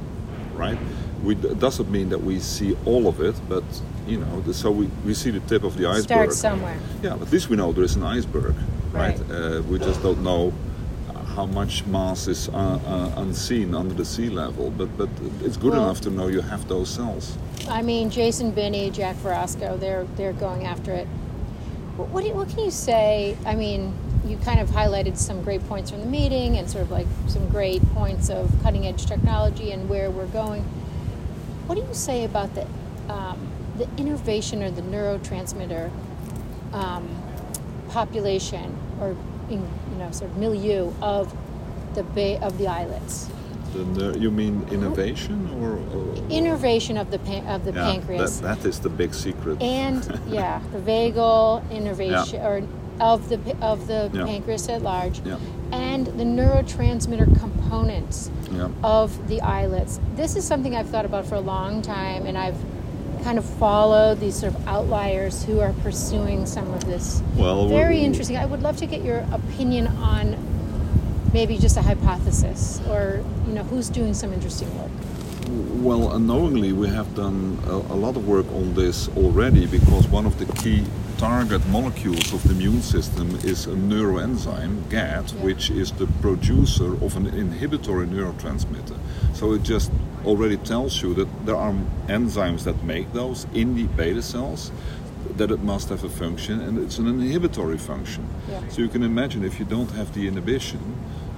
right? 0.59 0.77
We, 1.23 1.35
it 1.35 1.59
doesn't 1.59 1.89
mean 1.89 2.09
that 2.09 2.21
we 2.23 2.39
see 2.39 2.77
all 2.85 3.07
of 3.07 3.19
it, 3.21 3.35
but 3.47 3.63
you 4.07 4.19
know, 4.19 4.41
the, 4.41 4.53
so 4.53 4.69
we, 4.71 4.85
we 5.05 5.13
see 5.13 5.31
the 5.31 5.39
tip 5.41 5.63
of 5.63 5.77
the 5.77 5.85
iceberg. 5.87 6.03
Start 6.03 6.33
somewhere. 6.33 6.77
Yeah, 7.01 7.13
at 7.13 7.31
least 7.31 7.49
we 7.49 7.55
know 7.57 7.71
there 7.71 7.83
is 7.83 7.95
an 7.95 8.03
iceberg, 8.03 8.55
right? 8.91 9.17
Right. 9.19 9.31
Uh, 9.31 9.61
we 9.63 9.79
just 9.79 10.01
don't 10.03 10.23
know 10.23 10.53
how 11.35 11.45
much 11.45 11.85
mass 11.85 12.27
is 12.27 12.49
uh, 12.49 12.53
uh, 12.53 13.21
unseen 13.21 13.73
under 13.73 13.93
the 13.93 14.05
sea 14.05 14.29
level, 14.29 14.71
but 14.71 14.95
but 14.97 15.09
it's 15.43 15.57
good 15.57 15.71
Well- 15.71 15.83
enough 15.83 16.01
to 16.01 16.09
know 16.09 16.27
you 16.27 16.41
have 16.41 16.67
those 16.67 16.89
cells. 16.89 17.37
I 17.69 17.81
mean, 17.81 18.09
Jason 18.09 18.51
Binney, 18.51 18.89
Jack 18.89 19.15
Virostko, 19.17 19.79
they're 19.79 20.05
they're 20.15 20.33
going 20.33 20.65
after 20.65 20.91
it. 20.91 21.07
What 21.97 22.25
you, 22.25 22.33
what 22.33 22.47
can 22.49 22.59
you 22.59 22.71
say? 22.71 23.37
I 23.45 23.55
mean, 23.55 23.93
you 24.25 24.37
kind 24.37 24.59
of 24.59 24.69
highlighted 24.69 25.17
some 25.17 25.43
great 25.43 25.65
points 25.67 25.91
from 25.91 26.01
the 26.01 26.05
meeting 26.05 26.57
and 26.57 26.69
sort 26.69 26.83
of 26.83 26.91
like 26.91 27.07
some 27.27 27.47
great 27.49 27.81
points 27.93 28.29
of 28.29 28.51
cutting 28.63 28.85
edge 28.85 29.05
technology 29.05 29.71
and 29.71 29.89
where 29.89 30.11
we're 30.11 30.27
going. 30.27 30.63
What 31.67 31.75
do 31.75 31.81
you 31.81 31.93
say 31.93 32.23
about 32.23 32.53
the 32.55 32.67
um, 33.09 33.39
the 33.77 33.87
innovation 33.97 34.61
or 34.61 34.71
the 34.71 34.81
neurotransmitter 34.81 35.89
um, 36.73 37.07
population 37.89 38.75
or 38.99 39.15
in, 39.49 39.61
you 39.91 39.97
know 39.97 40.11
sort 40.11 40.31
of 40.31 40.37
milieu 40.37 40.91
of 41.01 41.35
the 41.95 42.03
ba- 42.03 42.43
of 42.43 42.57
the 42.57 42.67
islets? 42.67 43.29
The 43.73 44.17
you 44.17 44.31
mean 44.31 44.67
innovation 44.71 45.47
or? 45.61 45.77
or 45.95 46.15
Innervation 46.29 46.97
of 46.97 47.11
the 47.11 47.19
pan- 47.19 47.45
of 47.47 47.65
the 47.65 47.71
yeah, 47.71 47.91
pancreas. 47.91 48.41
That, 48.41 48.59
that 48.61 48.67
is 48.67 48.79
the 48.79 48.89
big 48.89 49.13
secret. 49.13 49.61
and 49.61 50.03
yeah, 50.27 50.59
the 50.73 50.79
vagal 50.79 51.69
innervation 51.71 52.41
or 52.41 52.61
of 52.99 53.29
the 53.29 53.39
of 53.61 53.87
the 53.87 54.09
Yeah. 54.13 54.25
pancreas 54.25 54.67
at 54.69 54.81
large, 54.81 55.21
Yeah. 55.25 55.35
and 55.71 56.05
the 56.07 56.23
neurotransmitter 56.23 57.39
components 57.39 58.29
Yeah. 58.53 58.67
of 58.83 59.27
the 59.27 59.41
islets. 59.41 59.99
This 60.15 60.35
is 60.35 60.43
something 60.45 60.75
I've 60.75 60.89
thought 60.89 61.05
about 61.05 61.25
for 61.25 61.35
a 61.35 61.39
long 61.41 61.81
time, 61.81 62.25
and 62.25 62.37
I've 62.37 62.57
kind 63.23 63.37
of 63.37 63.45
followed 63.45 64.19
these 64.19 64.35
sort 64.35 64.53
of 64.55 64.67
outliers 64.67 65.43
who 65.43 65.59
are 65.59 65.73
pursuing 65.83 66.45
some 66.45 66.71
of 66.73 66.85
this. 66.85 67.21
Well, 67.37 67.67
very 67.67 67.97
we- 67.99 68.05
interesting. 68.05 68.37
I 68.37 68.45
would 68.45 68.61
love 68.63 68.77
to 68.77 68.85
get 68.85 69.03
your 69.03 69.25
opinion 69.31 69.87
on 70.01 70.35
maybe 71.33 71.57
just 71.57 71.77
a 71.77 71.81
hypothesis, 71.81 72.79
or 72.89 73.19
you 73.47 73.53
know, 73.53 73.63
who's 73.63 73.89
doing 73.89 74.13
some 74.13 74.33
interesting 74.33 74.67
work. 74.77 74.89
Well, 75.81 76.11
unknowingly, 76.13 76.73
we 76.73 76.87
have 76.89 77.13
done 77.15 77.57
a, 77.67 77.73
a 77.93 77.97
lot 77.97 78.15
of 78.15 78.27
work 78.27 78.45
on 78.55 78.73
this 78.75 79.09
already 79.17 79.65
because 79.65 80.07
one 80.07 80.25
of 80.25 80.37
the 80.39 80.45
key 80.45 80.83
target 81.19 81.67
molecules 81.67 82.31
of 82.31 82.41
the 82.43 82.51
immune 82.51 82.81
system 82.81 83.29
is 83.43 83.67
a 83.67 83.71
neuroenzyme, 83.71 84.89
GAD, 84.89 85.29
which 85.41 85.69
is 85.69 85.91
the 85.91 86.07
producer 86.21 86.93
of 87.03 87.17
an 87.17 87.27
inhibitory 87.27 88.07
neurotransmitter. 88.07 88.97
So 89.33 89.51
it 89.51 89.63
just 89.63 89.91
already 90.23 90.55
tells 90.55 91.01
you 91.01 91.13
that 91.15 91.27
there 91.45 91.57
are 91.57 91.73
enzymes 92.07 92.63
that 92.63 92.81
make 92.85 93.11
those 93.11 93.47
in 93.53 93.75
the 93.75 93.83
beta 93.97 94.21
cells, 94.21 94.71
that 95.35 95.51
it 95.51 95.61
must 95.61 95.89
have 95.89 96.05
a 96.05 96.09
function, 96.09 96.61
and 96.61 96.77
it's 96.77 96.99
an 96.99 97.07
inhibitory 97.07 97.77
function. 97.77 98.25
Yeah. 98.49 98.65
So 98.69 98.81
you 98.81 98.87
can 98.87 99.03
imagine 99.03 99.43
if 99.43 99.59
you 99.59 99.65
don't 99.65 99.91
have 99.91 100.13
the 100.13 100.25
inhibition, 100.25 100.79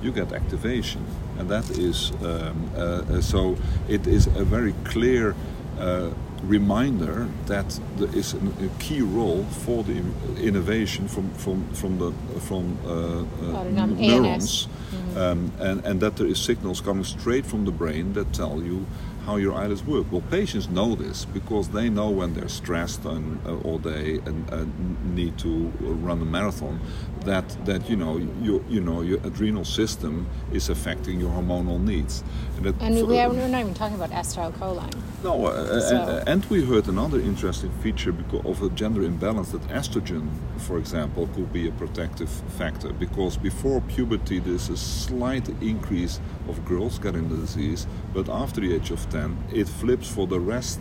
you 0.03 0.11
get 0.11 0.31
activation, 0.31 1.03
and 1.39 1.49
that 1.49 1.67
is 1.71 2.11
um, 2.21 2.69
uh, 2.75 2.79
uh, 2.79 3.21
so. 3.21 3.57
It 3.89 4.05
is 4.05 4.27
a 4.27 4.43
very 4.43 4.73
clear 4.83 5.35
uh, 5.79 6.11
reminder 6.43 7.27
that 7.45 7.79
there 7.97 8.13
is 8.15 8.33
an, 8.33 8.53
a 8.61 8.81
key 8.81 9.01
role 9.01 9.43
for 9.43 9.83
the 9.83 10.03
innervation 10.37 11.07
from 11.07 11.29
from 11.35 11.67
from 11.73 11.97
the 11.99 12.11
from 12.41 12.77
uh, 12.85 13.21
uh, 13.59 13.63
neurons, 13.63 14.67
ANS. 14.91 15.17
um, 15.17 15.51
and 15.59 15.85
and 15.85 16.01
that 16.01 16.15
there 16.17 16.27
is 16.27 16.39
signals 16.39 16.81
coming 16.81 17.03
straight 17.03 17.45
from 17.45 17.65
the 17.65 17.71
brain 17.71 18.13
that 18.13 18.33
tell 18.33 18.61
you 18.61 18.85
how 19.25 19.35
your 19.35 19.53
islets 19.53 19.85
work. 19.85 20.11
Well, 20.11 20.23
patients 20.31 20.67
know 20.69 20.95
this 20.95 21.25
because 21.25 21.69
they 21.69 21.89
know 21.89 22.09
when 22.09 22.33
they're 22.33 22.49
stressed 22.49 23.05
and, 23.05 23.39
uh, 23.45 23.55
or 23.57 23.77
they 23.77 24.15
and, 24.25 24.51
uh, 24.51 24.65
need 25.03 25.37
to 25.39 25.71
run 25.79 26.21
a 26.21 26.25
marathon 26.25 26.79
that 27.25 27.45
that 27.65 27.89
you 27.89 27.95
know 27.95 28.17
you 28.41 28.63
you 28.69 28.81
know 28.81 29.01
your 29.01 29.19
adrenal 29.19 29.65
system 29.65 30.27
is 30.51 30.69
affecting 30.69 31.19
your 31.19 31.29
hormonal 31.31 31.79
needs. 31.81 32.23
And, 32.57 32.65
that 32.65 32.75
And 32.81 33.07
we 33.07 33.19
are, 33.19 33.29
we're 33.29 33.47
not 33.47 33.61
even 33.61 33.73
talking 33.73 33.95
about 33.95 34.11
acetylcholine. 34.11 34.93
no, 35.23 35.45
uh, 35.45 35.79
So- 35.81 35.95
uh, 35.97 36.23
and 36.27 36.45
we 36.45 36.63
heard 36.65 36.87
another 36.87 37.19
interesting 37.19 37.71
feature 37.83 38.11
because 38.11 38.45
of 38.45 38.61
a 38.61 38.69
gender 38.69 39.03
imbalance 39.03 39.51
that 39.51 39.61
estrogen, 39.69 40.29
for 40.57 40.77
example, 40.77 41.27
could 41.35 41.51
be 41.53 41.67
a 41.67 41.71
protective 41.71 42.29
factor 42.57 42.91
because 42.93 43.37
before 43.37 43.81
puberty 43.81 44.39
there's 44.39 44.69
a 44.69 44.77
slight 44.77 45.47
increase 45.61 46.19
of 46.49 46.65
girls 46.65 46.99
getting 46.99 47.29
the 47.29 47.35
disease, 47.37 47.87
but 48.13 48.29
after 48.29 48.61
the 48.61 48.73
age 48.75 48.91
of 48.91 49.07
10 49.09 49.37
it 49.53 49.67
flips 49.67 50.07
for 50.07 50.27
the 50.27 50.39
rest 50.39 50.79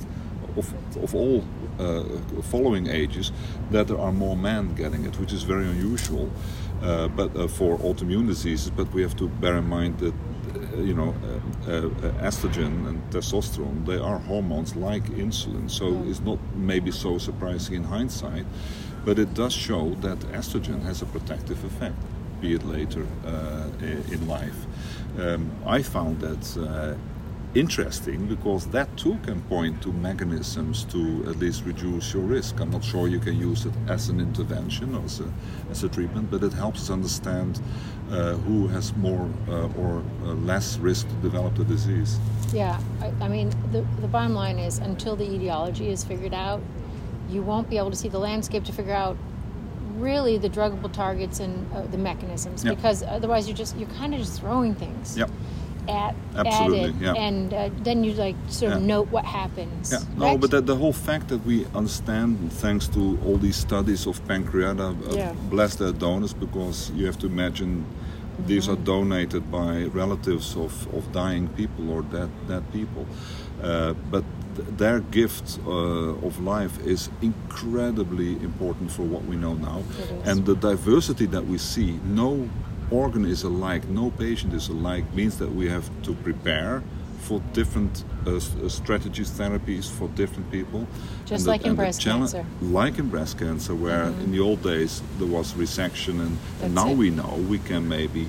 of, 0.56 0.96
of 1.02 1.14
all 1.14 1.44
uh, 1.78 2.04
following 2.42 2.88
ages 2.88 3.32
that 3.70 3.88
there 3.88 3.98
are 3.98 4.12
more 4.12 4.36
men 4.36 4.74
getting 4.74 5.04
it, 5.04 5.18
which 5.18 5.32
is 5.32 5.42
very 5.42 5.66
unusual. 5.66 6.30
Uh, 6.82 7.08
but 7.08 7.36
uh, 7.36 7.46
for 7.46 7.76
autoimmune 7.78 8.26
diseases, 8.26 8.70
but 8.70 8.90
we 8.94 9.02
have 9.02 9.14
to 9.14 9.28
bear 9.28 9.56
in 9.56 9.68
mind 9.68 9.98
that 9.98 10.14
uh, 10.50 10.80
you 10.80 10.94
know, 10.94 11.14
uh, 11.66 11.70
uh, 11.70 12.12
estrogen 12.22 12.88
and 12.88 13.10
testosterone, 13.10 13.84
they 13.86 13.98
are 13.98 14.18
hormones 14.18 14.74
like 14.74 15.04
insulin. 15.10 15.70
So 15.70 16.02
it's 16.06 16.20
not 16.20 16.38
maybe 16.54 16.90
so 16.90 17.18
surprising 17.18 17.74
in 17.76 17.84
hindsight, 17.84 18.46
but 19.04 19.18
it 19.18 19.34
does 19.34 19.52
show 19.52 19.90
that 20.00 20.18
estrogen 20.32 20.82
has 20.82 21.02
a 21.02 21.06
protective 21.06 21.62
effect, 21.64 21.96
be 22.40 22.54
it 22.54 22.64
later 22.64 23.06
uh, 23.26 23.68
in 23.80 24.26
life. 24.26 24.66
Um, 25.18 25.50
I 25.66 25.82
found 25.82 26.20
that 26.20 26.56
uh, 26.56 26.94
interesting 27.54 28.26
because 28.26 28.66
that 28.68 28.96
too 28.96 29.18
can 29.24 29.40
point 29.42 29.82
to 29.82 29.92
mechanisms 29.92 30.84
to 30.84 31.24
at 31.28 31.36
least 31.38 31.64
reduce 31.64 32.14
your 32.14 32.22
risk. 32.22 32.60
I'm 32.60 32.70
not 32.70 32.84
sure 32.84 33.08
you 33.08 33.18
can 33.18 33.36
use 33.38 33.66
it 33.66 33.72
as 33.88 34.08
an 34.08 34.20
intervention 34.20 34.94
or 34.94 35.04
as 35.04 35.20
a, 35.20 35.32
as 35.70 35.82
a 35.82 35.88
treatment, 35.88 36.30
but 36.30 36.42
it 36.44 36.52
helps 36.52 36.82
us 36.82 36.90
understand 36.90 37.60
uh, 38.10 38.34
who 38.34 38.68
has 38.68 38.94
more 38.96 39.28
uh, 39.48 39.68
or 39.78 40.02
uh, 40.22 40.26
less 40.34 40.78
risk 40.78 41.08
to 41.08 41.14
develop 41.16 41.56
the 41.56 41.64
disease. 41.64 42.18
Yeah, 42.52 42.80
I, 43.00 43.06
I 43.20 43.28
mean, 43.28 43.50
the, 43.72 43.82
the 44.00 44.08
bottom 44.08 44.34
line 44.34 44.58
is 44.58 44.78
until 44.78 45.16
the 45.16 45.24
etiology 45.24 45.90
is 45.90 46.04
figured 46.04 46.34
out, 46.34 46.60
you 47.28 47.42
won't 47.42 47.68
be 47.68 47.78
able 47.78 47.90
to 47.90 47.96
see 47.96 48.08
the 48.08 48.18
landscape 48.18 48.64
to 48.64 48.72
figure 48.72 48.94
out 48.94 49.16
really 49.96 50.38
the 50.38 50.48
druggable 50.48 50.90
targets 50.92 51.40
and 51.40 51.70
uh, 51.72 51.82
the 51.86 51.98
mechanisms 51.98 52.64
Yeah. 52.64 52.74
because 52.74 53.02
otherwise 53.02 53.46
you're 53.46 53.56
just 53.56 53.76
you're 53.76 53.88
kind 53.90 54.14
of 54.14 54.20
just 54.20 54.40
throwing 54.40 54.74
things 54.74 55.16
Yep. 55.18 55.30
At 55.90 56.14
Absolutely, 56.36 56.80
at 56.84 56.88
it 56.90 56.94
yeah. 57.02 57.14
and 57.26 57.52
uh, 57.54 57.68
then 57.82 58.04
you 58.04 58.12
like 58.14 58.36
sort 58.48 58.72
of 58.72 58.80
Yeah. 58.80 58.86
note 58.94 59.08
what 59.10 59.24
happens 59.24 59.92
Yeah, 59.92 59.98
no, 60.16 60.24
right? 60.26 60.40
but 60.40 60.50
the, 60.50 60.60
the 60.60 60.76
whole 60.76 60.92
fact 60.92 61.28
that 61.28 61.44
we 61.44 61.66
understand, 61.74 62.30
thanks 62.64 62.88
to 62.88 63.18
all 63.26 63.36
these 63.36 63.56
studies 63.56 64.06
of 64.06 64.14
pancreata, 64.28 64.88
uh, 64.90 65.16
Yeah. 65.16 65.32
bless 65.50 65.74
their 65.76 65.92
donors, 65.92 66.32
because 66.34 66.90
you 66.96 67.06
have 67.06 67.18
to 67.18 67.26
imagine 67.26 67.84
these 68.46 68.68
are 68.72 68.76
donated 68.76 69.42
by 69.50 69.84
relatives 70.02 70.56
of, 70.56 70.72
of 70.96 71.02
dying 71.12 71.48
people 71.48 71.90
or 71.90 72.02
dead, 72.02 72.30
dead 72.48 72.62
people. 72.72 73.04
Uh, 73.62 73.92
but 74.10 74.24
th- 74.56 74.68
their 74.78 75.00
gift 75.00 75.58
uh, 75.66 76.26
of 76.26 76.40
life 76.40 76.74
is 76.86 77.10
incredibly 77.20 78.32
important 78.42 78.90
for 78.90 79.02
what 79.02 79.22
we 79.26 79.36
know 79.36 79.54
now. 79.54 79.82
And 80.24 80.46
the 80.46 80.54
diversity 80.54 81.26
that 81.26 81.44
we 81.46 81.58
see, 81.58 81.98
no 82.06 82.48
organ 82.90 83.24
is 83.24 83.42
alike, 83.44 83.88
no 83.88 84.10
patient 84.10 84.52
is 84.54 84.68
alike, 84.68 85.12
means 85.14 85.38
that 85.38 85.52
we 85.52 85.68
have 85.68 85.88
to 86.02 86.14
prepare 86.14 86.82
for 87.20 87.40
different 87.52 88.04
uh, 88.26 88.36
uh, 88.36 88.40
strategies, 88.68 89.30
therapies 89.30 89.88
for 89.90 90.08
different 90.08 90.50
people. 90.50 90.86
Just 91.26 91.44
the- 91.44 91.50
like 91.50 91.64
in 91.64 91.76
breast 91.76 92.02
cancer. 92.02 92.44
Like 92.60 92.98
in 92.98 93.08
breast 93.08 93.38
cancer, 93.38 93.74
where 93.74 94.04
in 94.04 94.32
the 94.32 94.40
old 94.40 94.62
days 94.62 95.02
there 95.18 95.28
was 95.28 95.52
resection, 95.54 96.20
and, 96.20 96.38
and 96.62 96.74
now 96.74 96.90
it. 96.90 96.96
we 96.96 97.10
know 97.10 97.38
we 97.48 97.58
can 97.58 97.88
maybe 97.88 98.28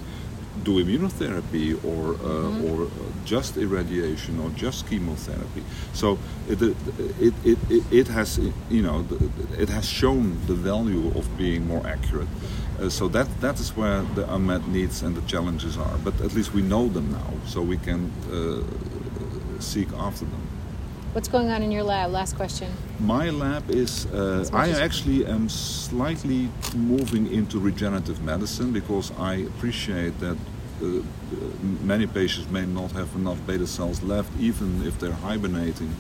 do 0.64 0.84
immunotherapy 0.84 1.74
or 1.84 2.16
uh, 2.24 2.68
or 2.68 2.86
uh, 2.86 2.90
just 3.26 3.58
irradiation 3.58 4.40
or 4.40 4.50
just 4.50 4.88
chemotherapy. 4.88 5.64
So 5.94 6.18
it 6.48 6.62
it, 6.62 6.76
it, 7.20 7.34
it, 7.44 7.58
it, 7.70 7.84
it 7.92 8.08
has 8.08 8.40
you 8.70 8.82
know 8.82 9.06
it 9.58 9.70
has 9.70 9.88
shown 9.88 10.38
the 10.48 10.54
value 10.54 11.08
of 11.18 11.26
being 11.38 11.68
more 11.68 11.86
accurate. 11.88 12.28
Uh, 12.80 12.90
so 12.90 13.08
that 13.08 13.28
that 13.42 13.60
is 13.60 13.76
where 13.76 14.02
the 14.16 14.32
unmet 14.34 14.68
needs 14.68 15.04
and 15.04 15.16
the 15.16 15.22
challenges 15.28 15.78
are. 15.78 15.98
But 16.04 16.20
at 16.22 16.34
least 16.34 16.54
we 16.54 16.62
know 16.62 16.88
them 16.88 17.12
now, 17.12 17.34
so 17.46 17.62
we 17.62 17.78
can 17.78 18.12
uh, 18.32 19.60
seek 19.60 19.88
after 19.94 20.26
them. 20.26 20.51
What's 21.14 21.28
going 21.28 21.50
on 21.50 21.62
in 21.62 21.74
your 21.74 21.84
lab? 21.84 22.12
Last 22.12 22.38
question. 22.38 22.72
My 22.98 23.32
lab 23.32 23.70
is. 23.70 24.06
Uh, 24.06 24.48
I 24.54 24.70
actually 24.70 25.26
am 25.26 25.50
slightly 25.50 26.50
moving 26.74 27.28
into 27.30 27.60
regenerative 27.60 28.22
medicine 28.24 28.72
because 28.72 29.12
I 29.20 29.34
appreciate 29.52 30.18
that 30.22 30.38
uh, 30.82 30.86
many 31.84 32.08
patients 32.08 32.50
may 32.50 32.66
not 32.66 32.94
have 32.94 33.14
enough 33.16 33.46
beta 33.46 33.68
cells 33.68 34.02
left, 34.02 34.32
even 34.40 34.88
if 34.88 35.00
they're 35.00 35.12
hibernating. 35.12 35.94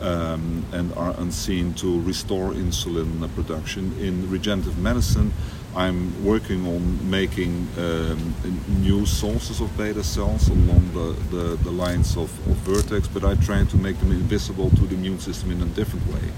Um, 0.00 0.62
and 0.72 0.92
are 0.92 1.14
unseen 1.18 1.72
to 1.76 2.02
restore 2.02 2.52
insulin 2.52 3.34
production. 3.34 3.98
In 3.98 4.30
regenerative 4.30 4.76
medicine, 4.76 5.32
I'm 5.76 6.24
working 6.24 6.66
on 6.66 7.10
making 7.10 7.68
um, 7.76 8.34
new 8.82 9.04
sources 9.04 9.60
of 9.60 9.76
beta 9.76 10.02
cells 10.02 10.48
along 10.48 10.90
the, 10.94 11.36
the, 11.36 11.56
the 11.56 11.70
lines 11.70 12.16
of, 12.16 12.30
of 12.48 12.56
Vertex, 12.64 13.08
but 13.08 13.24
I 13.24 13.34
try 13.34 13.62
to 13.62 13.76
make 13.76 13.98
them 13.98 14.10
invisible 14.10 14.70
to 14.70 14.86
the 14.86 14.94
immune 14.94 15.18
system 15.18 15.50
in 15.50 15.60
a 15.60 15.66
different 15.66 16.06
way. 16.06 16.32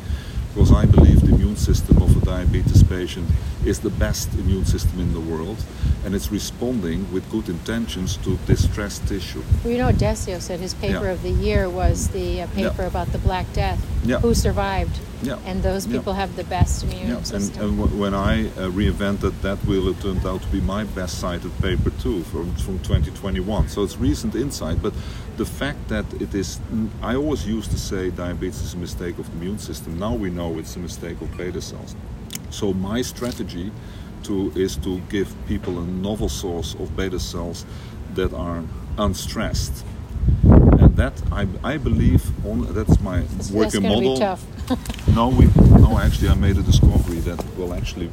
Because 0.58 0.72
I 0.72 0.86
believe 0.86 1.20
the 1.20 1.32
immune 1.36 1.54
system 1.54 2.02
of 2.02 2.20
a 2.20 2.26
diabetes 2.26 2.82
patient 2.82 3.28
is 3.64 3.78
the 3.78 3.90
best 3.90 4.28
immune 4.34 4.64
system 4.64 4.98
in 4.98 5.12
the 5.14 5.20
world, 5.20 5.56
and 6.04 6.16
it's 6.16 6.32
responding 6.32 7.06
with 7.12 7.30
good 7.30 7.48
intentions 7.48 8.16
to 8.24 8.36
distressed 8.44 9.06
tissue. 9.06 9.44
Well, 9.62 9.72
you 9.72 9.78
know 9.78 9.86
what 9.86 9.94
Decio 9.98 10.40
said? 10.40 10.58
His 10.58 10.74
paper 10.74 11.04
Yeah. 11.04 11.12
of 11.12 11.22
the 11.22 11.30
year 11.30 11.70
was 11.70 12.08
the 12.08 12.42
uh, 12.42 12.46
paper 12.48 12.82
Yeah. 12.82 12.88
about 12.88 13.12
the 13.12 13.18
Black 13.18 13.46
Death. 13.52 13.78
Yeah. 14.04 14.18
Who 14.18 14.34
survived? 14.34 14.98
Yeah. 15.22 15.38
And 15.46 15.62
those 15.62 15.86
people 15.86 16.14
have 16.14 16.34
the 16.34 16.44
best 16.44 16.82
immune 16.82 17.06
Yeah, 17.08 17.16
and, 17.18 17.26
system. 17.26 17.62
and 17.64 17.78
w- 17.78 17.96
when 18.02 18.14
I 18.14 18.46
uh, 18.48 18.68
reinvented 18.70 19.34
that 19.42 19.58
wheel, 19.64 19.86
it 19.88 20.00
turned 20.00 20.26
out 20.26 20.42
to 20.42 20.48
be 20.48 20.60
my 20.60 20.82
best 20.82 21.18
cited 21.20 21.52
paper 21.62 21.90
too 22.02 22.24
from, 22.24 22.52
from 22.56 22.80
2021. 22.80 23.68
So 23.68 23.84
it's 23.84 23.96
recent 23.96 24.34
insight, 24.34 24.82
but 24.82 24.92
the 25.38 25.46
fact 25.46 25.88
that 25.88 26.04
it 26.20 26.34
is, 26.34 26.60
I 27.00 27.14
always 27.14 27.46
used 27.46 27.70
to 27.70 27.78
say 27.78 28.10
diabetes 28.10 28.60
is 28.60 28.74
a 28.74 28.76
mistake 28.76 29.18
of 29.18 29.26
the 29.30 29.36
immune 29.38 29.58
system. 29.58 29.98
Now 29.98 30.14
we 30.14 30.30
know 30.30 30.58
it's 30.58 30.74
a 30.74 30.80
mistake 30.80 31.20
of 31.20 31.34
beta 31.36 31.62
cells. 31.62 31.94
So 32.50 32.74
my 32.74 33.02
strategy 33.02 33.70
to 34.24 34.52
is 34.56 34.76
to 34.78 34.98
give 35.08 35.32
people 35.46 35.78
a 35.78 35.84
novel 35.84 36.28
source 36.28 36.74
of 36.74 36.96
beta 36.96 37.20
cells 37.20 37.64
that 38.14 38.32
are 38.34 38.64
unstressed. 38.98 39.84
And 40.42 40.96
that 40.96 41.14
I, 41.30 41.46
I 41.62 41.76
believe 41.76 42.22
on 42.44 42.74
that's 42.74 43.00
my 43.00 43.22
working 43.52 43.84
model. 43.84 44.38
No, 45.14 45.28
we 45.28 45.46
no. 45.84 45.98
Actually, 45.98 46.28
I 46.28 46.34
made 46.34 46.58
a 46.58 46.62
discovery 46.62 47.20
that 47.20 47.42
will 47.56 47.72
actually 47.72 48.10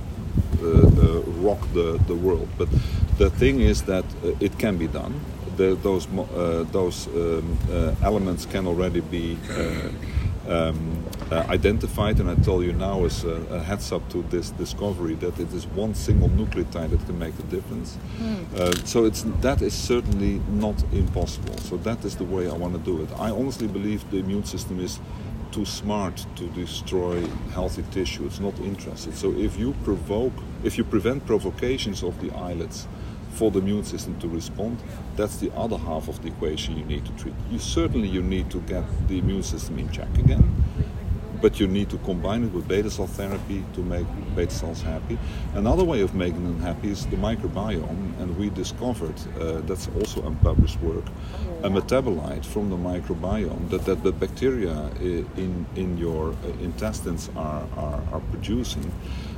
uh, 0.64 0.68
uh, 0.68 1.22
rock 1.44 1.60
the, 1.74 2.00
the 2.08 2.16
world. 2.16 2.48
But 2.58 2.70
the 3.18 3.30
thing 3.30 3.60
is 3.60 3.82
that 3.84 4.06
uh, 4.24 4.32
it 4.40 4.58
can 4.58 4.78
be 4.78 4.88
done. 4.88 5.14
The, 5.58 5.76
those 5.76 6.08
uh, 6.08 6.66
those 6.72 7.08
um, 7.08 7.58
uh, 7.72 7.96
elements 8.04 8.46
can 8.46 8.68
already 8.68 9.02
be 9.02 9.38
uh, 9.50 9.90
um, 10.48 11.04
uh, 11.32 11.46
identified, 11.50 12.20
and 12.20 12.30
I 12.30 12.36
tell 12.36 12.62
you 12.62 12.74
now 12.74 13.06
as 13.06 13.24
a, 13.24 13.36
a 13.50 13.60
heads 13.60 13.92
up 13.92 14.08
to 14.10 14.22
this 14.30 14.52
discovery 14.52 15.16
that 15.16 15.40
it 15.40 15.52
is 15.54 15.66
one 15.68 15.96
single 15.96 16.30
nucleotide 16.30 16.92
that 16.92 17.06
can 17.06 17.18
make 17.18 17.36
the 17.38 17.44
difference. 17.44 17.98
Uh, 18.56 18.74
so 18.86 19.06
it's 19.06 19.24
that 19.42 19.62
is 19.62 19.74
certainly 19.74 20.42
not 20.50 20.84
impossible. 20.94 21.58
So 21.58 21.78
that 21.78 22.06
is 22.06 22.16
the 22.16 22.26
way 22.26 22.48
I 22.48 22.54
want 22.54 22.74
to 22.74 22.80
do 22.80 23.02
it. 23.02 23.10
I 23.18 23.32
honestly 23.32 23.68
believe 23.68 24.10
the 24.12 24.18
immune 24.18 24.46
system 24.46 24.80
is 24.80 25.00
too 25.52 25.66
smart 25.66 26.26
to 26.36 26.48
destroy 26.50 27.26
healthy 27.54 27.84
tissue. 27.92 28.26
It's 28.26 28.40
not 28.40 28.60
interested. 28.60 29.16
So 29.16 29.32
if 29.32 29.58
you 29.58 29.74
provoke, 29.84 30.34
if 30.64 30.78
you 30.78 30.84
prevent 30.84 31.26
provocations 31.26 32.04
of 32.04 32.20
the 32.22 32.30
islets 32.36 32.88
for 33.36 33.52
the 33.52 33.60
immune 33.60 33.84
system 33.84 34.18
to 34.20 34.28
respond, 34.28 34.82
that's 35.16 35.38
the 35.38 35.52
other 35.56 35.78
half 35.78 36.08
of 36.08 36.22
the 36.22 36.30
equation 36.30 36.78
you 36.78 36.86
need 36.86 37.06
to 37.06 37.12
treat. 37.14 37.36
You 37.52 37.60
certainly 37.60 38.08
you 38.08 38.24
need 38.24 38.50
to 38.52 38.60
get 38.62 38.84
the 39.08 39.20
immune 39.20 39.44
system 39.44 39.78
in 39.80 39.90
check 39.92 40.18
again. 40.18 40.64
But 41.42 41.60
you 41.60 41.68
need 41.68 41.90
to 41.90 41.98
combine 42.00 42.46
it 42.46 42.54
with 42.54 42.68
beta 42.68 42.90
cell 42.90 43.08
therapy 43.08 43.64
to 43.74 43.82
make 43.82 44.08
beta 44.36 44.52
cells 44.52 44.82
happy. 44.82 45.20
Another 45.54 45.84
way 45.84 46.02
of 46.02 46.16
making 46.16 46.44
them 46.44 46.60
happy 46.62 46.90
is 46.90 47.06
the 47.08 47.18
microbiome, 47.18 48.20
and 48.20 48.38
we 48.38 48.50
discovered 48.50 49.14
uh, 49.40 49.60
that's 49.68 49.90
also 50.00 50.26
unpublished 50.26 50.80
work, 50.82 51.04
a 51.62 51.70
metabolite 51.70 52.46
from 52.46 52.70
the 52.70 52.78
microbiome 52.78 53.70
that, 53.70 53.86
that 53.86 54.02
the 54.02 54.14
bacteria 54.14 54.90
in 55.02 55.66
in 55.76 55.98
your 55.98 56.32
uh, 56.32 56.64
intestines 56.64 57.30
are, 57.36 57.68
are, 57.76 58.02
are 58.14 58.22
producing. 58.32 58.92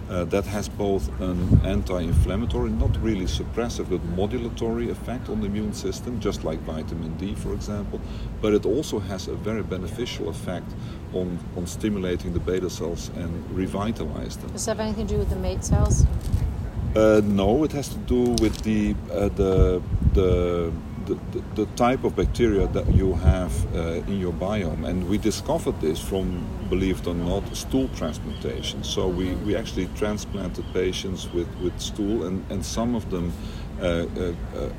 Uh, 0.10 0.24
that 0.26 0.46
has 0.46 0.70
both 0.70 1.10
an 1.20 1.60
anti-inflammatory, 1.66 2.70
not 2.70 2.96
really 3.04 3.26
suppressive, 3.26 3.90
but 3.90 4.02
modulatory 4.16 4.90
effect 4.90 5.28
on 5.28 5.42
the 5.42 5.48
immune 5.48 5.74
system, 5.74 6.18
just 6.20 6.46
like 6.46 6.60
vitamin 6.62 7.14
D, 7.18 7.36
for 7.36 7.54
example. 7.54 8.00
But 8.42 8.54
it 8.54 8.66
also 8.66 9.00
has 9.00 9.28
a 9.28 9.36
very 9.36 9.64
beneficial 9.64 10.30
effect 10.30 10.72
on, 11.14 11.38
on 11.58 11.68
stimulating 11.68 12.32
the 12.32 12.40
beta 12.40 12.70
cells 12.70 13.10
and 13.18 13.30
revitalize 13.52 14.38
them. 14.38 14.50
Does 14.52 14.66
that 14.66 14.78
have 14.78 14.86
anything 14.86 15.08
to 15.08 15.14
do 15.16 15.20
with 15.20 15.30
the 15.30 15.36
mate 15.36 15.66
cells? 15.66 16.06
Uh, 16.96 17.22
no, 17.26 17.66
it 17.66 17.74
has 17.74 17.90
to 17.90 17.98
do 18.00 18.32
with 18.42 18.58
the 18.64 18.96
uh, 19.12 19.28
the, 19.30 19.82
the 20.14 20.72
the 21.08 21.18
the 21.56 21.66
type 21.76 22.04
of 22.04 22.16
bacteria 22.16 22.68
that 22.68 22.88
you 22.94 23.14
have 23.14 23.52
uh, 23.76 24.12
in 24.12 24.20
your 24.20 24.34
biome, 24.34 24.88
and 24.88 25.10
we 25.10 25.18
discovered 25.18 25.80
this 25.82 26.00
from, 26.00 26.46
believe 26.70 27.00
it 27.00 27.08
or 27.08 27.16
not, 27.16 27.44
stool 27.56 27.90
transplantation. 27.96 28.84
So 28.84 29.08
we, 29.08 29.36
we 29.46 29.56
actually 29.56 29.88
transplanted 29.96 30.66
patients 30.74 31.28
with, 31.34 31.48
with 31.64 31.80
stool, 31.80 32.26
and, 32.28 32.46
and 32.52 32.64
some 32.64 32.96
of 32.96 33.10
them 33.10 33.34
uh, 33.80 33.84
uh, 33.84 34.34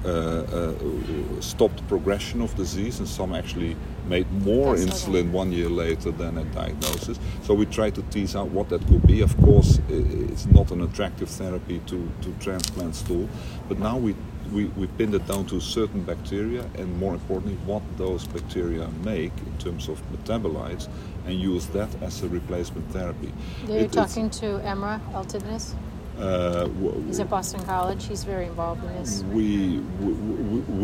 uh, 0.05 0.09
uh, 0.09 1.41
stopped 1.41 1.87
progression 1.89 2.43
of 2.43 2.55
disease, 2.57 2.99
and 2.99 3.09
some 3.09 3.33
actually 3.35 3.77
made 4.09 4.31
more 4.45 4.75
I 4.75 4.77
saw 4.77 4.85
that. 4.85 4.93
insulin 4.93 5.31
one 5.31 5.53
year 5.53 5.69
later 5.69 6.11
than 6.11 6.39
a 6.39 6.45
diagnosis. 6.45 7.19
So 7.43 7.55
we 7.55 7.67
try 7.67 7.91
to 7.91 8.03
tease 8.11 8.35
out 8.35 8.49
what 8.49 8.69
that 8.71 8.87
could 8.87 9.07
be. 9.07 9.21
Of 9.21 9.37
course, 9.41 9.81
it's 9.89 10.47
not 10.47 10.71
an 10.71 10.83
attractive 10.83 11.29
therapy 11.29 11.81
to, 11.87 12.11
to 12.23 12.33
transplant 12.41 12.95
stool, 12.95 13.29
but 13.69 13.79
now 13.79 13.97
we, 13.97 14.15
we, 14.53 14.67
we 14.77 14.87
pinned 14.87 15.15
it 15.15 15.27
down 15.27 15.47
to 15.47 15.61
certain 15.61 16.03
bacteria 16.03 16.65
and 16.77 16.99
more 16.99 17.15
importantly, 17.15 17.57
what 17.67 17.83
those 17.97 18.27
bacteria 18.27 18.89
make 19.05 19.33
in 19.47 19.59
terms 19.59 19.89
of 19.89 20.01
metabolites 20.13 20.89
and 21.27 21.39
use 21.39 21.67
that 21.69 21.89
as 22.03 22.23
a 22.23 22.29
replacement 22.29 22.91
therapy. 22.91 23.33
You're 23.67 23.79
It- 23.79 23.93
talking 23.93 24.31
to 24.31 24.47
Emrah 24.65 25.01
Altindis. 25.13 25.75
uh, 26.19 26.67
w- 26.67 27.05
He's 27.07 27.21
at 27.21 27.31
Boston 27.31 27.63
College. 27.65 28.07
He's 28.07 28.25
very 28.25 28.47
involved 28.47 28.83
in 28.85 28.93
this. 28.95 29.23
we, 29.33 29.79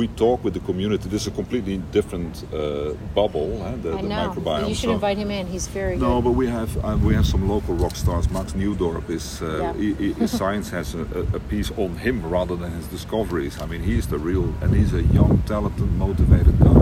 we, 0.05 0.09
we, 0.09 0.13
we 0.13 0.17
talk 0.17 0.45
with 0.45 0.55
the 0.55 0.61
community. 0.61 1.09
This 1.09 1.23
is 1.23 1.29
a 1.29 1.31
completely 1.31 1.79
different 1.93 2.45
uh, 2.53 2.93
bubble, 3.15 3.59
huh, 3.59 3.77
the, 3.83 3.93
I 3.99 4.03
the 4.03 4.09
know. 4.09 4.31
microbiome. 4.35 4.69
You 4.69 4.75
should 4.75 4.89
So- 4.89 4.93
invite 4.95 5.19
him 5.19 5.31
in. 5.31 5.47
He's 5.47 5.67
very 5.69 5.97
No, 5.97 6.17
good. 6.17 6.25
but 6.25 6.31
we 6.33 6.47
have 6.49 6.77
uh, 6.85 6.97
we 7.03 7.15
have 7.15 7.27
some 7.27 7.49
local 7.49 7.75
rock 7.75 7.97
stars. 7.97 8.29
Max 8.31 8.53
Nieuwdorp 8.55 9.09
is 9.11 9.41
uh, 9.43 9.47
Yeah. 9.47 9.73
he, 9.75 10.13
he- 10.15 10.27
science 10.39 10.71
has 10.71 10.95
a, 10.95 10.99
a- 11.01 11.37
a 11.37 11.41
piece 11.41 11.71
on 11.77 11.97
him 11.97 12.23
rather 12.31 12.57
than 12.57 12.71
his 12.73 12.87
discoveries. 12.89 13.61
I 13.61 13.67
mean, 13.67 13.83
he's 13.83 14.07
the 14.07 14.19
real, 14.19 14.55
and 14.63 14.75
he's 14.75 14.93
a 14.95 15.03
young, 15.15 15.43
talented, 15.47 15.91
motivated 15.99 16.59
guy. 16.61 16.81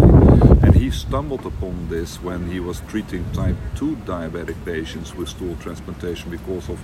And 0.67 0.75
he 0.75 0.91
stumbled 0.91 1.45
upon 1.47 1.89
this 1.89 2.23
when 2.23 2.49
he 2.51 2.61
was 2.61 2.81
treating 2.89 3.25
type 3.33 3.57
two 3.75 3.97
diabetic 4.07 4.57
patients 4.65 5.15
with 5.15 5.29
stool 5.29 5.57
transplantation 5.57 6.31
because 6.31 6.69
of 6.69 6.79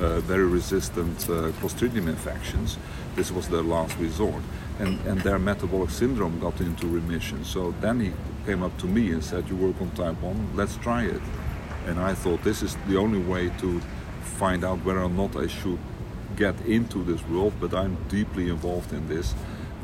uh, 0.00 0.20
very 0.20 0.44
resistant 0.46 1.16
uh, 1.30 1.50
Clostridium 1.60 2.08
infections. 2.08 2.78
This 3.16 3.30
was 3.30 3.48
their 3.48 3.62
last 3.62 3.96
resort, 3.98 4.42
and 4.82 4.98
and 5.06 5.20
their 5.20 5.38
metabolic 5.38 5.90
syndrome 5.90 6.38
got 6.40 6.60
into 6.60 6.86
remission. 6.86 7.44
So 7.44 7.74
then 7.80 8.00
he 8.00 8.12
came 8.46 8.62
up 8.66 8.76
to 8.78 8.86
me 8.86 9.12
and 9.14 9.22
said, 9.22 9.48
"You 9.48 9.56
work 9.56 9.80
on 9.80 9.90
type 9.90 10.18
one. 10.22 10.38
Let's 10.54 10.76
try 10.76 11.02
it." 11.04 11.22
And 11.86 11.98
I 12.10 12.14
thought 12.14 12.42
this 12.42 12.62
is 12.62 12.76
the 12.88 12.96
only 13.04 13.22
way 13.32 13.44
to 13.62 13.80
find 14.40 14.64
out 14.64 14.78
whether 14.84 15.02
or 15.02 15.14
not 15.22 15.36
I 15.36 15.46
should 15.46 15.78
get 16.36 16.54
into 16.66 17.04
this 17.04 17.22
world, 17.28 17.52
but 17.60 17.72
I'm 17.74 17.96
deeply 18.08 18.48
involved 18.48 18.92
in 18.92 19.08
this. 19.08 19.34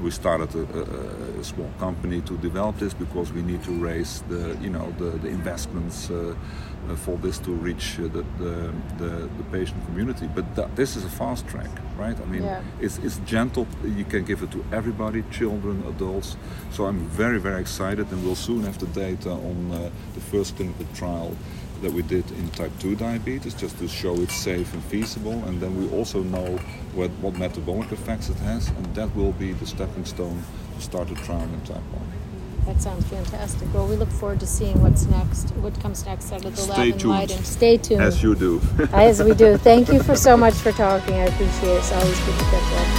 We 0.03 0.11
started 0.11 0.55
a, 0.55 0.79
a, 0.79 1.41
a, 1.41 1.45
small 1.45 1.71
company 1.79 2.21
to 2.23 2.37
develop 2.39 2.79
this 2.79 2.95
because 2.95 3.33
we 3.33 3.43
need 3.43 3.63
to 3.65 3.73
raise 3.73 4.23
the 4.29 4.57
you 4.61 4.71
know 4.71 4.93
the, 4.99 5.11
the 5.19 5.29
investments 5.29 6.11
uh, 6.11 6.35
uh, 6.89 6.97
for 6.97 7.17
this 7.19 7.39
to 7.39 7.51
reach 7.53 7.99
uh, 7.99 8.03
the, 8.03 8.25
the, 8.39 8.73
the, 8.99 9.29
the, 9.39 9.45
patient 9.51 9.85
community. 9.87 10.29
But 10.33 10.55
th- 10.55 10.69
this 10.75 10.97
is 10.97 11.05
a 11.05 11.09
fast 11.09 11.47
track, 11.49 11.71
right? 11.99 12.19
I 12.19 12.25
mean, 12.25 12.45
yeah. 12.45 12.63
it's, 12.81 12.99
it's 12.99 13.19
gentle. 13.27 13.67
You 13.85 14.05
can 14.05 14.25
give 14.25 14.43
it 14.43 14.51
to 14.53 14.65
everybody, 14.73 15.23
children, 15.31 15.85
adults. 15.89 16.37
So 16.71 16.87
I'm 16.87 17.01
very 17.09 17.39
very 17.39 17.61
excited, 17.61 18.11
and 18.13 18.25
we'll 18.25 18.37
soon 18.37 18.63
have 18.65 18.79
the 18.79 18.87
data 18.87 19.31
on 19.31 19.71
uh, 19.73 19.91
the 20.15 20.21
first 20.21 20.57
clinical 20.57 20.87
trial 20.95 21.37
that 21.83 21.93
we 21.93 22.03
did 22.03 22.31
in 22.33 22.49
type 22.51 22.73
2 22.81 22.97
diabetes 22.97 23.55
just 23.55 23.79
to 23.79 23.89
show 23.89 24.15
it's 24.17 24.35
safe 24.35 24.73
and 24.75 24.83
feasible 24.85 25.45
and 25.45 25.61
then 25.61 25.77
we 25.79 25.89
also 25.97 26.23
know 26.23 26.59
what, 26.95 27.11
what 27.23 27.35
metabolic 27.37 27.91
effects 27.93 28.29
it 28.29 28.37
has 28.39 28.69
and 28.69 28.87
that 28.95 29.15
will 29.15 29.33
be 29.33 29.53
the 29.53 29.67
stepping 29.67 30.05
stone 30.05 30.43
to 30.77 30.83
start 30.83 31.11
a 31.11 31.15
trial 31.15 31.43
in 31.43 31.61
type 31.63 31.77
1 31.93 32.19
that 32.69 32.83
sounds 32.83 33.07
fantastic. 33.07 33.67
Well, 33.73 33.87
we 33.87 33.97
look 33.97 34.11
forward 34.11 34.41
to 34.41 34.47
seeing 34.47 34.83
what's 34.83 35.07
next, 35.07 35.53
what 35.53 35.81
comes 35.81 36.05
next 36.05 36.31
out 36.35 36.45
of 36.45 36.55
the 36.55 36.61
Stay 36.61 36.91
lab 36.91 36.99
tuned. 36.99 37.15
Leiden. 37.15 37.43
Stay 37.43 37.79
tuned. 37.79 38.03
As 38.03 38.23
you 38.23 38.35
do. 38.35 38.61
As 38.93 39.23
we 39.23 39.33
do. 39.33 39.57
Thank 39.57 39.89
you 39.89 40.03
for 40.03 40.15
so 40.15 40.37
much 40.37 40.53
for 40.53 40.73
talking. 40.73 41.15
I 41.15 41.25
appreciate 41.25 41.71
it. 41.71 41.79
It's 41.79 41.93
always 41.93 42.21
good 42.27 42.39
to 42.39 42.45
catch 42.45 42.73
up. 42.75 42.98